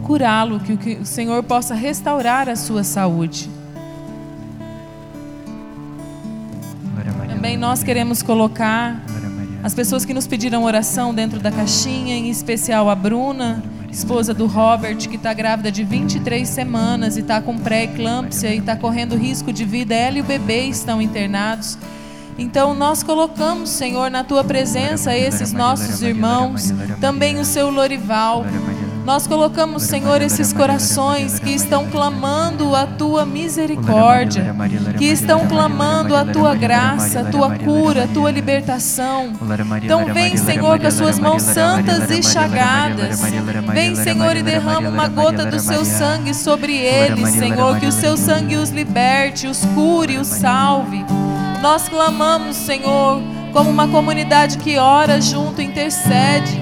[0.05, 3.51] curá-lo, que o- Senhor possa restaurar a sua saúde.
[7.29, 9.03] Também nós queremos colocar
[9.65, 14.47] as pessoas que nos pediram oração dentro da caixinha, em especial a Bruna, esposa do
[14.47, 19.53] Robert, que está grávida de 23 semanas e está com pré-eclâmpsia e está correndo risco
[19.53, 19.93] de vida.
[19.93, 21.77] Ela e o bebê estão internados.
[22.39, 28.45] Então nós colocamos, Senhor, na tua presença esses nossos irmãos, também o seu Lorival.
[29.05, 34.55] Nós colocamos, Senhor, esses corações que estão clamando a tua misericórdia,
[34.99, 39.33] que estão clamando a tua graça, a tua cura, a tua libertação.
[39.83, 43.21] Então vem, Senhor, com as suas mãos santas e chagadas.
[43.73, 48.17] Vem, Senhor, e derrama uma gota do seu sangue sobre eles, Senhor, que o seu
[48.17, 51.05] sangue os liberte, os cure, os salve.
[51.61, 53.21] Nós clamamos, Senhor,
[53.53, 56.59] como uma comunidade que ora junto, intercede.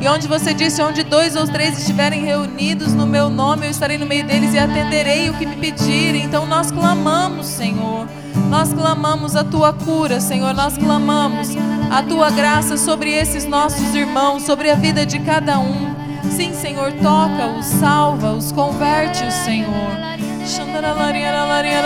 [0.00, 3.96] E onde você disse, onde dois ou três estiverem reunidos no meu nome, eu estarei
[3.96, 6.24] no meio deles e atenderei o que me pedirem.
[6.24, 8.06] Então nós clamamos, Senhor.
[8.50, 10.52] Nós clamamos a tua cura, Senhor.
[10.52, 11.48] Nós clamamos
[11.90, 15.94] a tua graça sobre esses nossos irmãos, sobre a vida de cada um.
[16.30, 20.12] Sim, Senhor, toca-os, salva-os, converte-os, Senhor.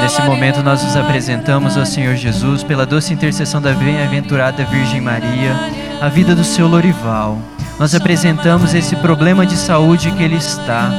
[0.01, 5.55] Nesse momento nós nos apresentamos ao Senhor Jesus pela doce intercessão da bem-aventurada Virgem Maria,
[6.01, 7.39] a vida do seu Lorival.
[7.79, 10.91] Nós apresentamos esse problema de saúde que ele está.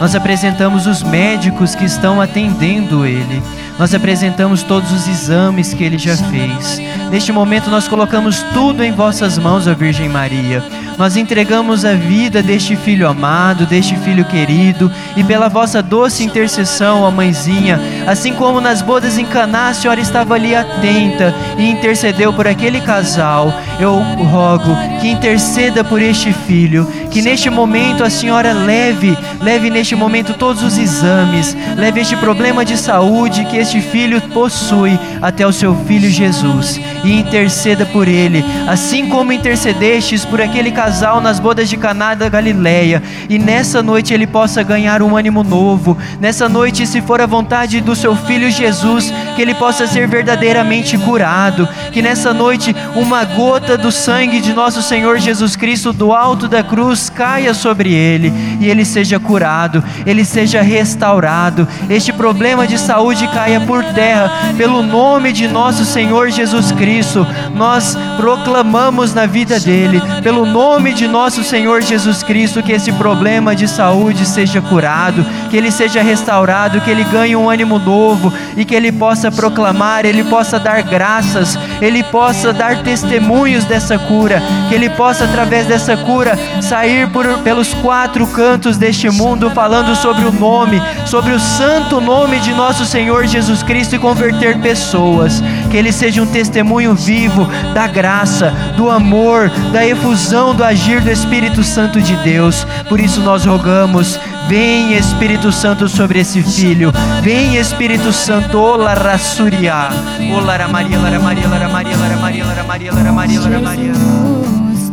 [0.00, 3.40] Nós apresentamos os médicos que estão atendendo ele.
[3.78, 6.80] Nós apresentamos todos os exames que ele já fez.
[7.10, 10.64] Neste momento nós colocamos tudo em vossas mãos, ó Virgem Maria.
[10.96, 17.02] Nós entregamos a vida deste filho amado, deste filho querido, e pela vossa doce intercessão,
[17.02, 22.32] ó mãezinha, assim como nas bodas em Caná, a senhora estava ali atenta e intercedeu
[22.32, 28.52] por aquele casal, eu rogo que interceda por este filho, que neste momento a senhora
[28.52, 34.20] leve, leve neste momento todos os exames, leve este problema de saúde que este filho
[34.28, 40.70] possui até o seu filho Jesus e interceda por ele, assim como intercedestes por aquele
[40.70, 40.83] casal
[41.22, 45.96] nas bodas de Caná da Galileia, e nessa noite ele possa ganhar um ânimo novo.
[46.20, 50.98] Nessa noite, se for a vontade do seu filho Jesus, que ele possa ser verdadeiramente
[50.98, 56.48] curado, que nessa noite uma gota do sangue de nosso Senhor Jesus Cristo do alto
[56.48, 61.66] da cruz caia sobre ele e ele seja curado, ele seja restaurado.
[61.88, 67.26] Este problema de saúde caia por terra pelo nome de nosso Senhor Jesus Cristo.
[67.54, 73.54] Nós proclamamos na vida dele, pelo nome de nosso Senhor Jesus Cristo, que esse problema
[73.54, 78.64] de saúde seja curado, que ele seja restaurado, que ele ganhe um ânimo novo e
[78.64, 84.74] que ele possa proclamar, ele possa dar graças, ele possa dar testemunhos dessa cura, que
[84.74, 90.32] ele possa através dessa cura sair por, pelos quatro cantos deste mundo falando sobre o
[90.32, 95.92] nome, sobre o santo nome de nosso Senhor Jesus Cristo e converter pessoas, que ele
[95.92, 102.00] seja um testemunho vivo da graça, do amor, da efusão do agir do Espírito Santo
[102.00, 102.66] de Deus.
[102.88, 106.92] Por isso nós rogamos, vem Espírito Santo sobre esse filho.
[107.22, 109.88] Vem Espírito Santo, ola rasuria.
[110.34, 113.92] Ola Maria, lara Maria, lara Maria, lara Maria, lara Maria, lara Maria, lara Maria.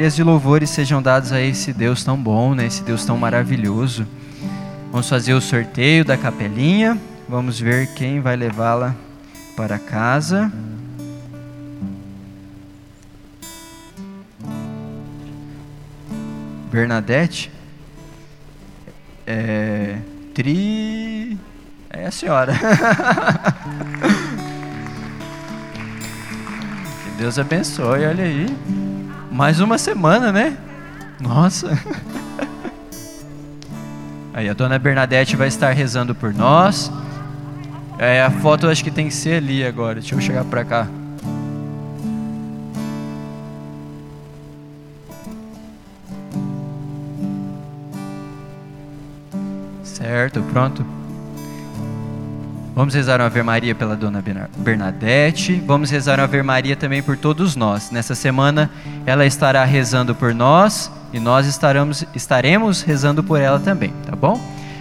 [0.00, 2.64] Glórias e louvores sejam dados a esse Deus tão bom, né?
[2.64, 4.06] Esse Deus tão maravilhoso.
[4.90, 6.98] Vamos fazer o sorteio da capelinha.
[7.28, 8.96] Vamos ver quem vai levá-la
[9.54, 10.50] para casa.
[16.72, 17.52] Bernadette.
[19.26, 19.98] É,
[20.32, 21.36] tri.
[21.90, 22.54] É a senhora.
[27.04, 28.46] que Deus abençoe, olha aí.
[29.40, 30.54] Mais uma semana, né?
[31.18, 31.70] Nossa.
[34.34, 36.92] Aí a dona Bernadette vai estar rezando por nós.
[37.98, 39.94] É, a foto acho que tem que ser ali agora.
[39.94, 40.86] Deixa eu chegar para cá.
[49.82, 50.99] Certo, pronto.
[52.80, 54.24] Vamos rezar uma Ave Maria pela Dona
[54.56, 55.62] Bernadette.
[55.66, 57.90] Vamos rezar uma Ave Maria também por todos nós.
[57.90, 58.70] Nessa semana
[59.04, 64.40] ela estará rezando por nós e nós estaremos, estaremos rezando por ela também, tá bom?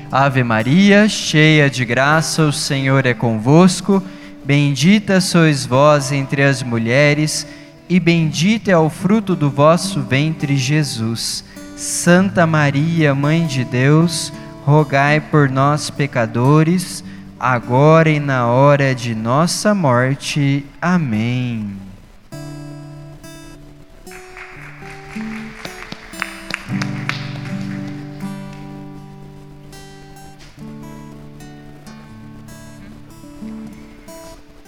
[0.09, 4.01] Ave Maria, cheia de graça, o Senhor é convosco.
[4.45, 7.45] Bendita sois vós entre as mulheres,
[7.89, 11.43] e bendito é o fruto do vosso ventre, Jesus.
[11.75, 14.31] Santa Maria, Mãe de Deus,
[14.63, 17.03] rogai por nós, pecadores
[17.39, 20.65] agora e na hora de nossa morte.
[20.81, 21.77] Amém.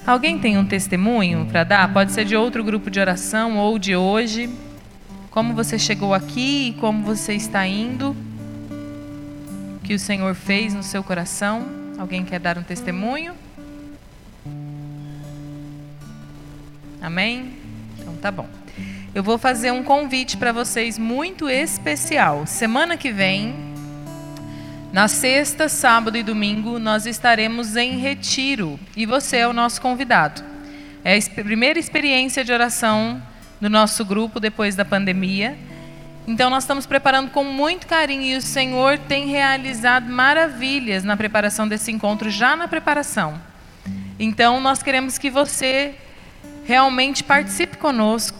[0.04, 1.92] Alguém tem um testemunho para dar?
[1.92, 4.50] Pode ser de outro grupo de oração ou de hoje.
[5.30, 8.16] Como você chegou aqui e como você está indo.
[9.84, 11.81] que o Senhor fez no seu coração?
[12.02, 13.32] Alguém quer dar um testemunho?
[17.00, 17.52] Amém?
[17.96, 18.48] Então tá bom.
[19.14, 22.44] Eu vou fazer um convite para vocês muito especial.
[22.44, 23.54] Semana que vem,
[24.92, 30.42] na sexta, sábado e domingo, nós estaremos em retiro e você é o nosso convidado.
[31.04, 33.22] É a primeira experiência de oração
[33.60, 35.56] do nosso grupo depois da pandemia.
[36.26, 41.66] Então nós estamos preparando com muito carinho e o Senhor tem realizado maravilhas na preparação
[41.66, 43.40] desse encontro, já na preparação.
[44.18, 45.96] Então nós queremos que você
[46.64, 48.38] realmente participe conosco,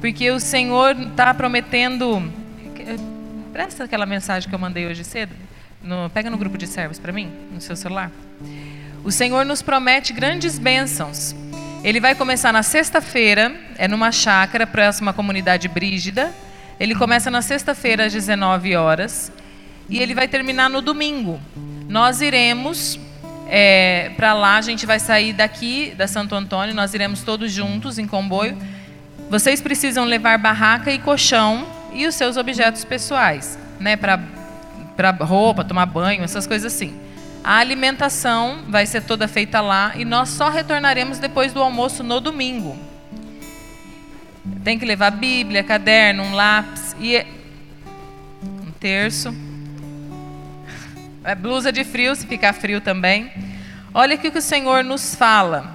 [0.00, 2.32] porque o Senhor está prometendo.
[3.52, 5.34] Presta aquela mensagem que eu mandei hoje cedo.
[5.82, 8.10] No, pega no grupo de servos para mim, no seu celular.
[9.02, 11.34] O Senhor nos promete grandes bênçãos.
[11.82, 16.32] Ele vai começar na sexta-feira, é numa chácara próxima à comunidade Brígida.
[16.78, 19.32] Ele começa na sexta-feira às 19 horas
[19.88, 21.40] e ele vai terminar no domingo.
[21.88, 22.98] Nós iremos
[23.48, 27.98] é, para lá, a gente vai sair daqui da Santo Antônio, nós iremos todos juntos
[27.98, 28.58] em comboio.
[29.30, 34.20] Vocês precisam levar barraca e colchão e os seus objetos pessoais, né, para
[34.96, 36.98] para roupa, tomar banho, essas coisas assim.
[37.44, 42.18] A alimentação vai ser toda feita lá e nós só retornaremos depois do almoço no
[42.18, 42.76] domingo.
[44.64, 47.24] Tem que levar Bíblia, caderno, um lápis e
[48.66, 49.34] um terço
[51.26, 53.32] é blusa de frio, se ficar frio também.
[53.92, 55.72] Olha o que o Senhor nos fala.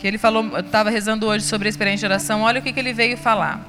[0.00, 2.40] Que ele falou, eu estava rezando hoje sobre a experiência de oração.
[2.40, 3.60] Olha o que, que ele veio falar.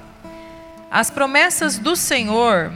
[0.89, 2.71] As promessas do Senhor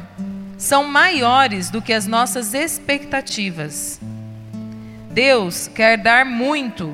[0.58, 4.02] são maiores do que as nossas expectativas.
[5.10, 6.94] Deus quer dar muito,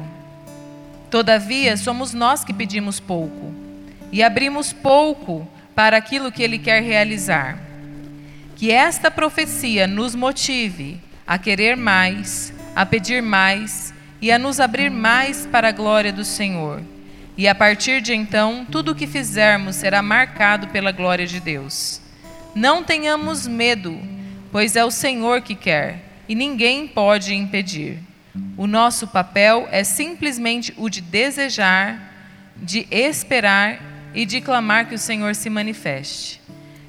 [1.10, 3.57] todavia somos nós que pedimos pouco
[4.12, 7.60] e abrimos pouco para aquilo que Ele quer realizar.
[8.56, 14.90] Que esta profecia nos motive a querer mais, a pedir mais e a nos abrir
[14.90, 16.82] mais para a glória do Senhor.
[17.38, 22.02] E a partir de então, tudo o que fizermos será marcado pela glória de Deus.
[22.56, 24.00] Não tenhamos medo,
[24.52, 28.00] pois é o Senhor que quer, e ninguém pode impedir.
[28.58, 32.12] O nosso papel é simplesmente o de desejar,
[32.56, 36.42] de esperar e de clamar que o Senhor se manifeste.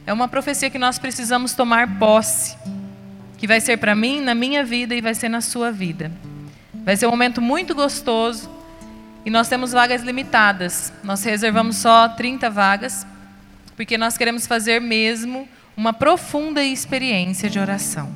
[0.06, 2.56] É uma profecia que nós precisamos tomar posse
[3.36, 6.10] que vai ser para mim, na minha vida e vai ser na sua vida.
[6.72, 8.48] Vai ser um momento muito gostoso
[9.26, 10.90] e nós temos vagas limitadas.
[11.04, 13.06] Nós reservamos só 30 vagas,
[13.76, 18.10] porque nós queremos fazer mesmo uma profunda experiência de oração.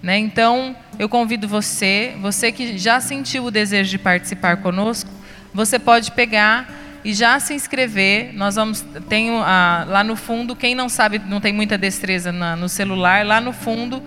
[0.00, 0.16] Né?
[0.16, 5.10] Então, eu convido você, você que já sentiu o desejo de participar conosco,
[5.52, 8.32] você pode pegar e já se inscrever.
[8.34, 12.68] Nós vamos tem lá no fundo, quem não sabe, não tem muita destreza na, no
[12.68, 14.02] celular, lá no fundo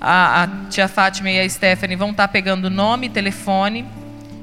[0.00, 3.84] a, a, tia Fátima e a Stephanie vão estar tá pegando nome, telefone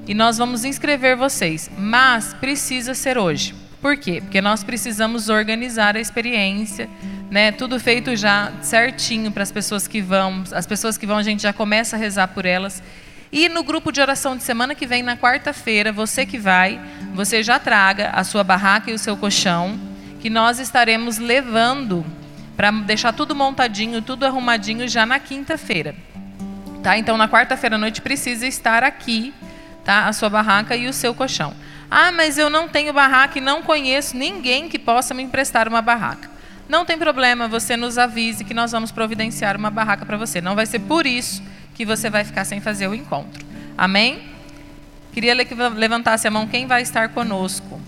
[0.07, 1.69] e nós vamos inscrever vocês.
[1.77, 3.55] Mas precisa ser hoje.
[3.81, 4.21] Por quê?
[4.21, 6.89] Porque nós precisamos organizar a experiência,
[7.29, 7.51] né?
[7.51, 10.43] Tudo feito já certinho para as pessoas que vão.
[10.51, 12.81] As pessoas que vão a gente já começa a rezar por elas.
[13.31, 16.79] E no grupo de oração de semana que vem, na quarta-feira, você que vai,
[17.13, 19.77] você já traga a sua barraca e o seu colchão,
[20.21, 22.05] que nós estaremos levando
[22.55, 25.93] para deixar tudo montadinho, tudo arrumadinho já na quinta-feira.
[26.81, 26.97] Tá?
[26.97, 29.33] Então, na quarta-feira à noite precisa estar aqui,
[29.83, 30.07] tá?
[30.07, 31.53] A sua barraca e o seu colchão.
[31.91, 35.81] Ah, mas eu não tenho barraca e não conheço ninguém que possa me emprestar uma
[35.81, 36.29] barraca.
[36.67, 40.41] Não tem problema, você nos avise que nós vamos providenciar uma barraca para você.
[40.41, 41.41] Não vai ser por isso
[41.77, 43.45] que você vai ficar sem fazer o encontro.
[43.77, 44.23] Amém?
[45.13, 47.79] Queria que levantasse a mão quem vai estar conosco.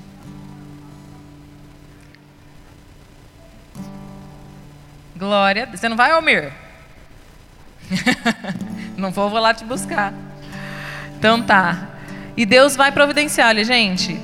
[5.17, 5.67] Glória.
[5.73, 6.53] Você não vai, Almir?
[8.95, 10.13] não vou, vou lá te buscar.
[11.17, 11.89] Então tá.
[12.37, 14.19] E Deus vai providenciar, olha, gente.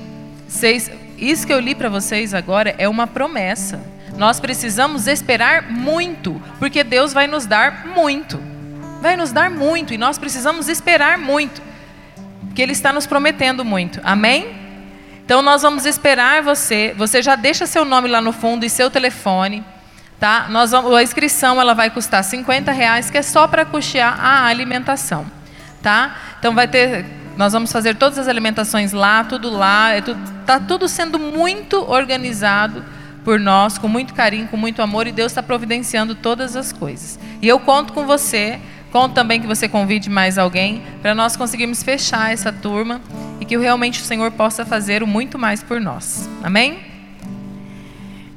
[0.48, 3.82] Vocês, isso que eu li para vocês agora é uma promessa.
[4.16, 8.55] Nós precisamos esperar muito, porque Deus vai nos dar muito
[9.06, 11.62] vai nos dar muito e nós precisamos esperar muito,
[12.48, 14.02] porque Ele está nos prometendo muito.
[14.04, 14.48] Amém?
[15.24, 16.92] Então nós vamos esperar você.
[16.98, 19.64] Você já deixa seu nome lá no fundo e seu telefone,
[20.20, 20.48] tá?
[20.50, 24.46] Nós vamos, a inscrição ela vai custar 50 reais, que é só para custear a
[24.48, 25.24] alimentação,
[25.84, 26.16] tá?
[26.40, 27.06] Então vai ter,
[27.38, 31.78] nós vamos fazer todas as alimentações lá, tudo lá, é tudo, tá tudo sendo muito
[31.92, 32.84] organizado
[33.24, 37.20] por nós, com muito carinho, com muito amor, e Deus está providenciando todas as coisas.
[37.40, 38.60] E eu conto com você
[38.96, 43.02] Conto também que você convide mais alguém para nós conseguirmos fechar essa turma
[43.42, 46.30] e que realmente o Senhor possa fazer o muito mais por nós.
[46.42, 46.80] Amém?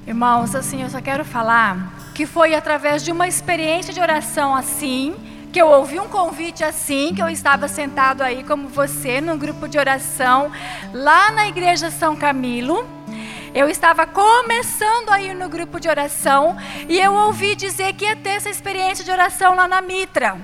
[0.04, 5.14] Irmãos, assim, eu só quero falar que foi através de uma experiência de oração assim,
[5.52, 9.68] que eu ouvi um convite assim, que eu estava sentado aí como você, num grupo
[9.68, 10.50] de oração,
[10.92, 12.97] lá na igreja São Camilo.
[13.54, 16.56] Eu estava começando a ir no grupo de oração
[16.88, 20.36] e eu ouvi dizer que ia ter essa experiência de oração lá na Mitra.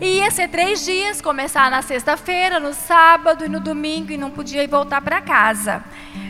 [0.00, 4.30] E ia ser três dias, começar na sexta-feira, no sábado e no domingo, e não
[4.30, 5.84] podia ir voltar para casa.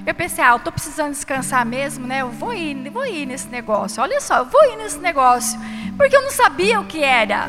[0.05, 2.20] Eu pensei, ah, eu estou precisando descansar mesmo, né?
[2.20, 4.03] Eu vou ir, vou ir nesse negócio.
[4.03, 5.59] Olha só, eu vou ir nesse negócio.
[5.96, 7.48] Porque eu não sabia o que era.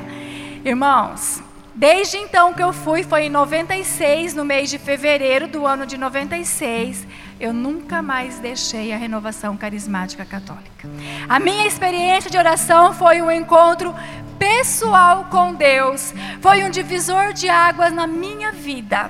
[0.64, 1.42] Irmãos,
[1.76, 5.98] desde então que eu fui, foi em 96, no mês de fevereiro do ano de
[5.98, 7.06] 96,
[7.40, 10.90] eu nunca mais deixei a renovação carismática católica.
[11.28, 13.94] A minha experiência de oração foi um encontro
[14.38, 19.10] pessoal com Deus, foi um divisor de águas na minha vida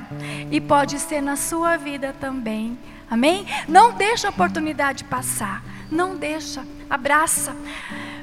[0.51, 2.77] e pode ser na sua vida também.
[3.09, 3.45] Amém?
[3.67, 5.63] Não deixa a oportunidade passar.
[5.91, 6.65] Não deixa.
[6.89, 7.55] Abraça.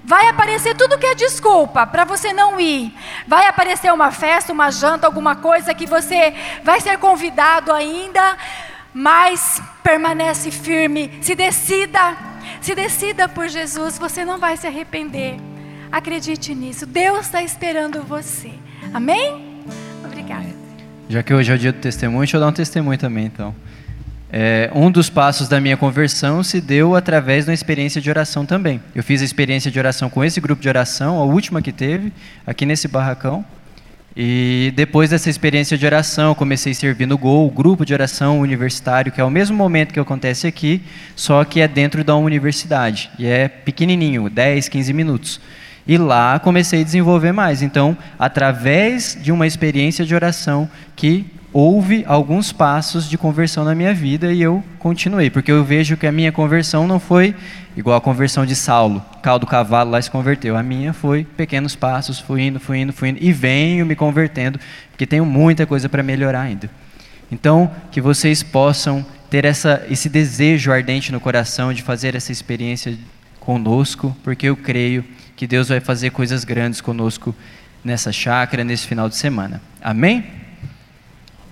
[0.02, 2.92] Vai aparecer tudo que é desculpa para você não ir.
[3.26, 6.34] Vai aparecer uma festa, uma janta, alguma coisa que você
[6.64, 8.36] vai ser convidado ainda,
[8.94, 11.10] mas permanece firme.
[11.20, 12.16] Se decida,
[12.60, 15.36] se decida por Jesus, você não vai se arrepender.
[15.90, 16.86] Acredite nisso.
[16.86, 18.52] Deus está esperando você.
[18.92, 19.64] Amém?
[20.04, 20.48] Obrigada.
[21.08, 23.54] Já que hoje é o dia do testemunho, deixa eu dar um testemunho também, então.
[24.32, 28.46] É, um dos passos da minha conversão se deu através de uma experiência de oração
[28.46, 28.80] também.
[28.94, 32.12] Eu fiz a experiência de oração com esse grupo de oração, a última que teve,
[32.46, 33.44] aqui nesse barracão.
[34.16, 38.40] E depois dessa experiência de oração, comecei a servir no Gol, o grupo de oração
[38.40, 40.82] universitário, que é o mesmo momento que acontece aqui,
[41.14, 43.10] só que é dentro da universidade.
[43.18, 45.40] E é pequenininho, 10, 15 minutos.
[45.86, 47.62] E lá comecei a desenvolver mais.
[47.62, 53.92] Então, através de uma experiência de oração que houve alguns passos de conversão na minha
[53.92, 57.34] vida e eu continuei, porque eu vejo que a minha conversão não foi
[57.76, 60.56] igual a conversão de Saulo, caldo cavalo lá se converteu.
[60.56, 64.60] A minha foi pequenos passos, fui indo, fui indo, fui indo e venho me convertendo,
[64.90, 66.70] porque tenho muita coisa para melhorar ainda.
[67.32, 72.96] Então, que vocês possam ter essa, esse desejo ardente no coração de fazer essa experiência
[73.38, 75.04] conosco, porque eu creio
[75.36, 77.34] que Deus vai fazer coisas grandes conosco
[77.84, 79.60] nessa chácara, nesse final de semana.
[79.80, 80.39] Amém?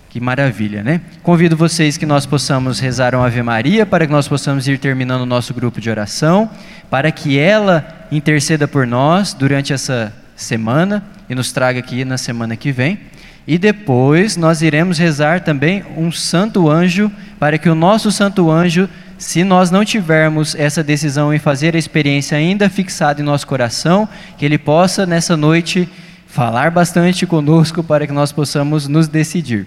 [0.09, 1.03] Que maravilha, né?
[1.23, 5.21] Convido vocês que nós possamos rezar uma Ave Maria para que nós possamos ir terminando
[5.21, 6.49] o nosso grupo de oração,
[6.91, 12.57] para que ela interceda por nós durante essa semana e nos traga aqui na semana
[12.57, 12.99] que vem.
[13.47, 18.89] E depois nós iremos rezar também um santo anjo, para que o nosso santo anjo,
[19.19, 24.09] se nós não tivermos essa decisão em fazer a experiência ainda fixada em nosso coração,
[24.39, 25.87] que ele possa nessa noite
[26.27, 29.67] falar bastante conosco para que nós possamos nos decidir.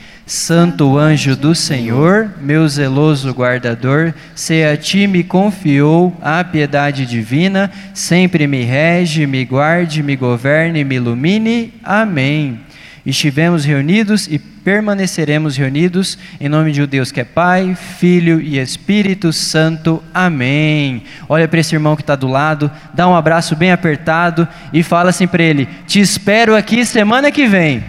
[0.31, 7.69] Santo anjo do Senhor, meu zeloso guardador, se a ti me confiou a piedade divina,
[7.93, 11.73] sempre me rege, me guarde, me governe, me ilumine.
[11.83, 12.61] Amém.
[13.05, 18.57] Estivemos reunidos e permaneceremos reunidos em nome de um Deus que é Pai, Filho e
[18.57, 20.01] Espírito Santo.
[20.13, 21.03] Amém.
[21.27, 25.09] Olha para esse irmão que está do lado, dá um abraço bem apertado e fala
[25.09, 27.83] assim para ele: Te espero aqui semana que vem.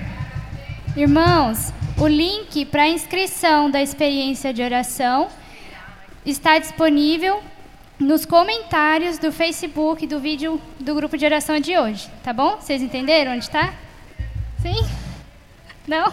[0.97, 5.28] Irmãos, o link para inscrição da experiência de oração
[6.24, 7.43] está disponível
[7.99, 12.57] nos comentários do Facebook do vídeo do grupo de oração de hoje, tá bom?
[12.57, 13.72] Vocês entenderam onde está?
[14.61, 14.84] Sim?
[15.86, 16.12] Não?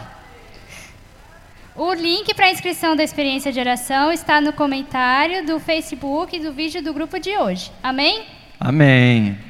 [1.75, 6.84] O link para inscrição da experiência de oração está no comentário do Facebook do vídeo
[6.84, 7.71] do grupo de hoje.
[7.82, 8.25] Amém?
[8.59, 9.48] Amém.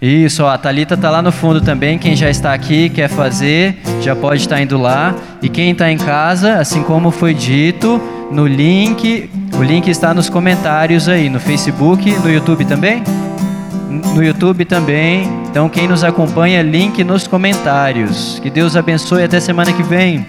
[0.00, 1.98] Isso, ó, a Thalita está lá no fundo também.
[1.98, 5.14] Quem já está aqui, quer fazer, já pode estar indo lá.
[5.42, 10.28] E quem está em casa, assim como foi dito, no link, o link está nos
[10.28, 13.02] comentários aí, no Facebook, no YouTube também?
[14.14, 15.28] No YouTube também.
[15.50, 18.38] Então, quem nos acompanha, link nos comentários.
[18.40, 20.24] Que Deus abençoe até semana que vem.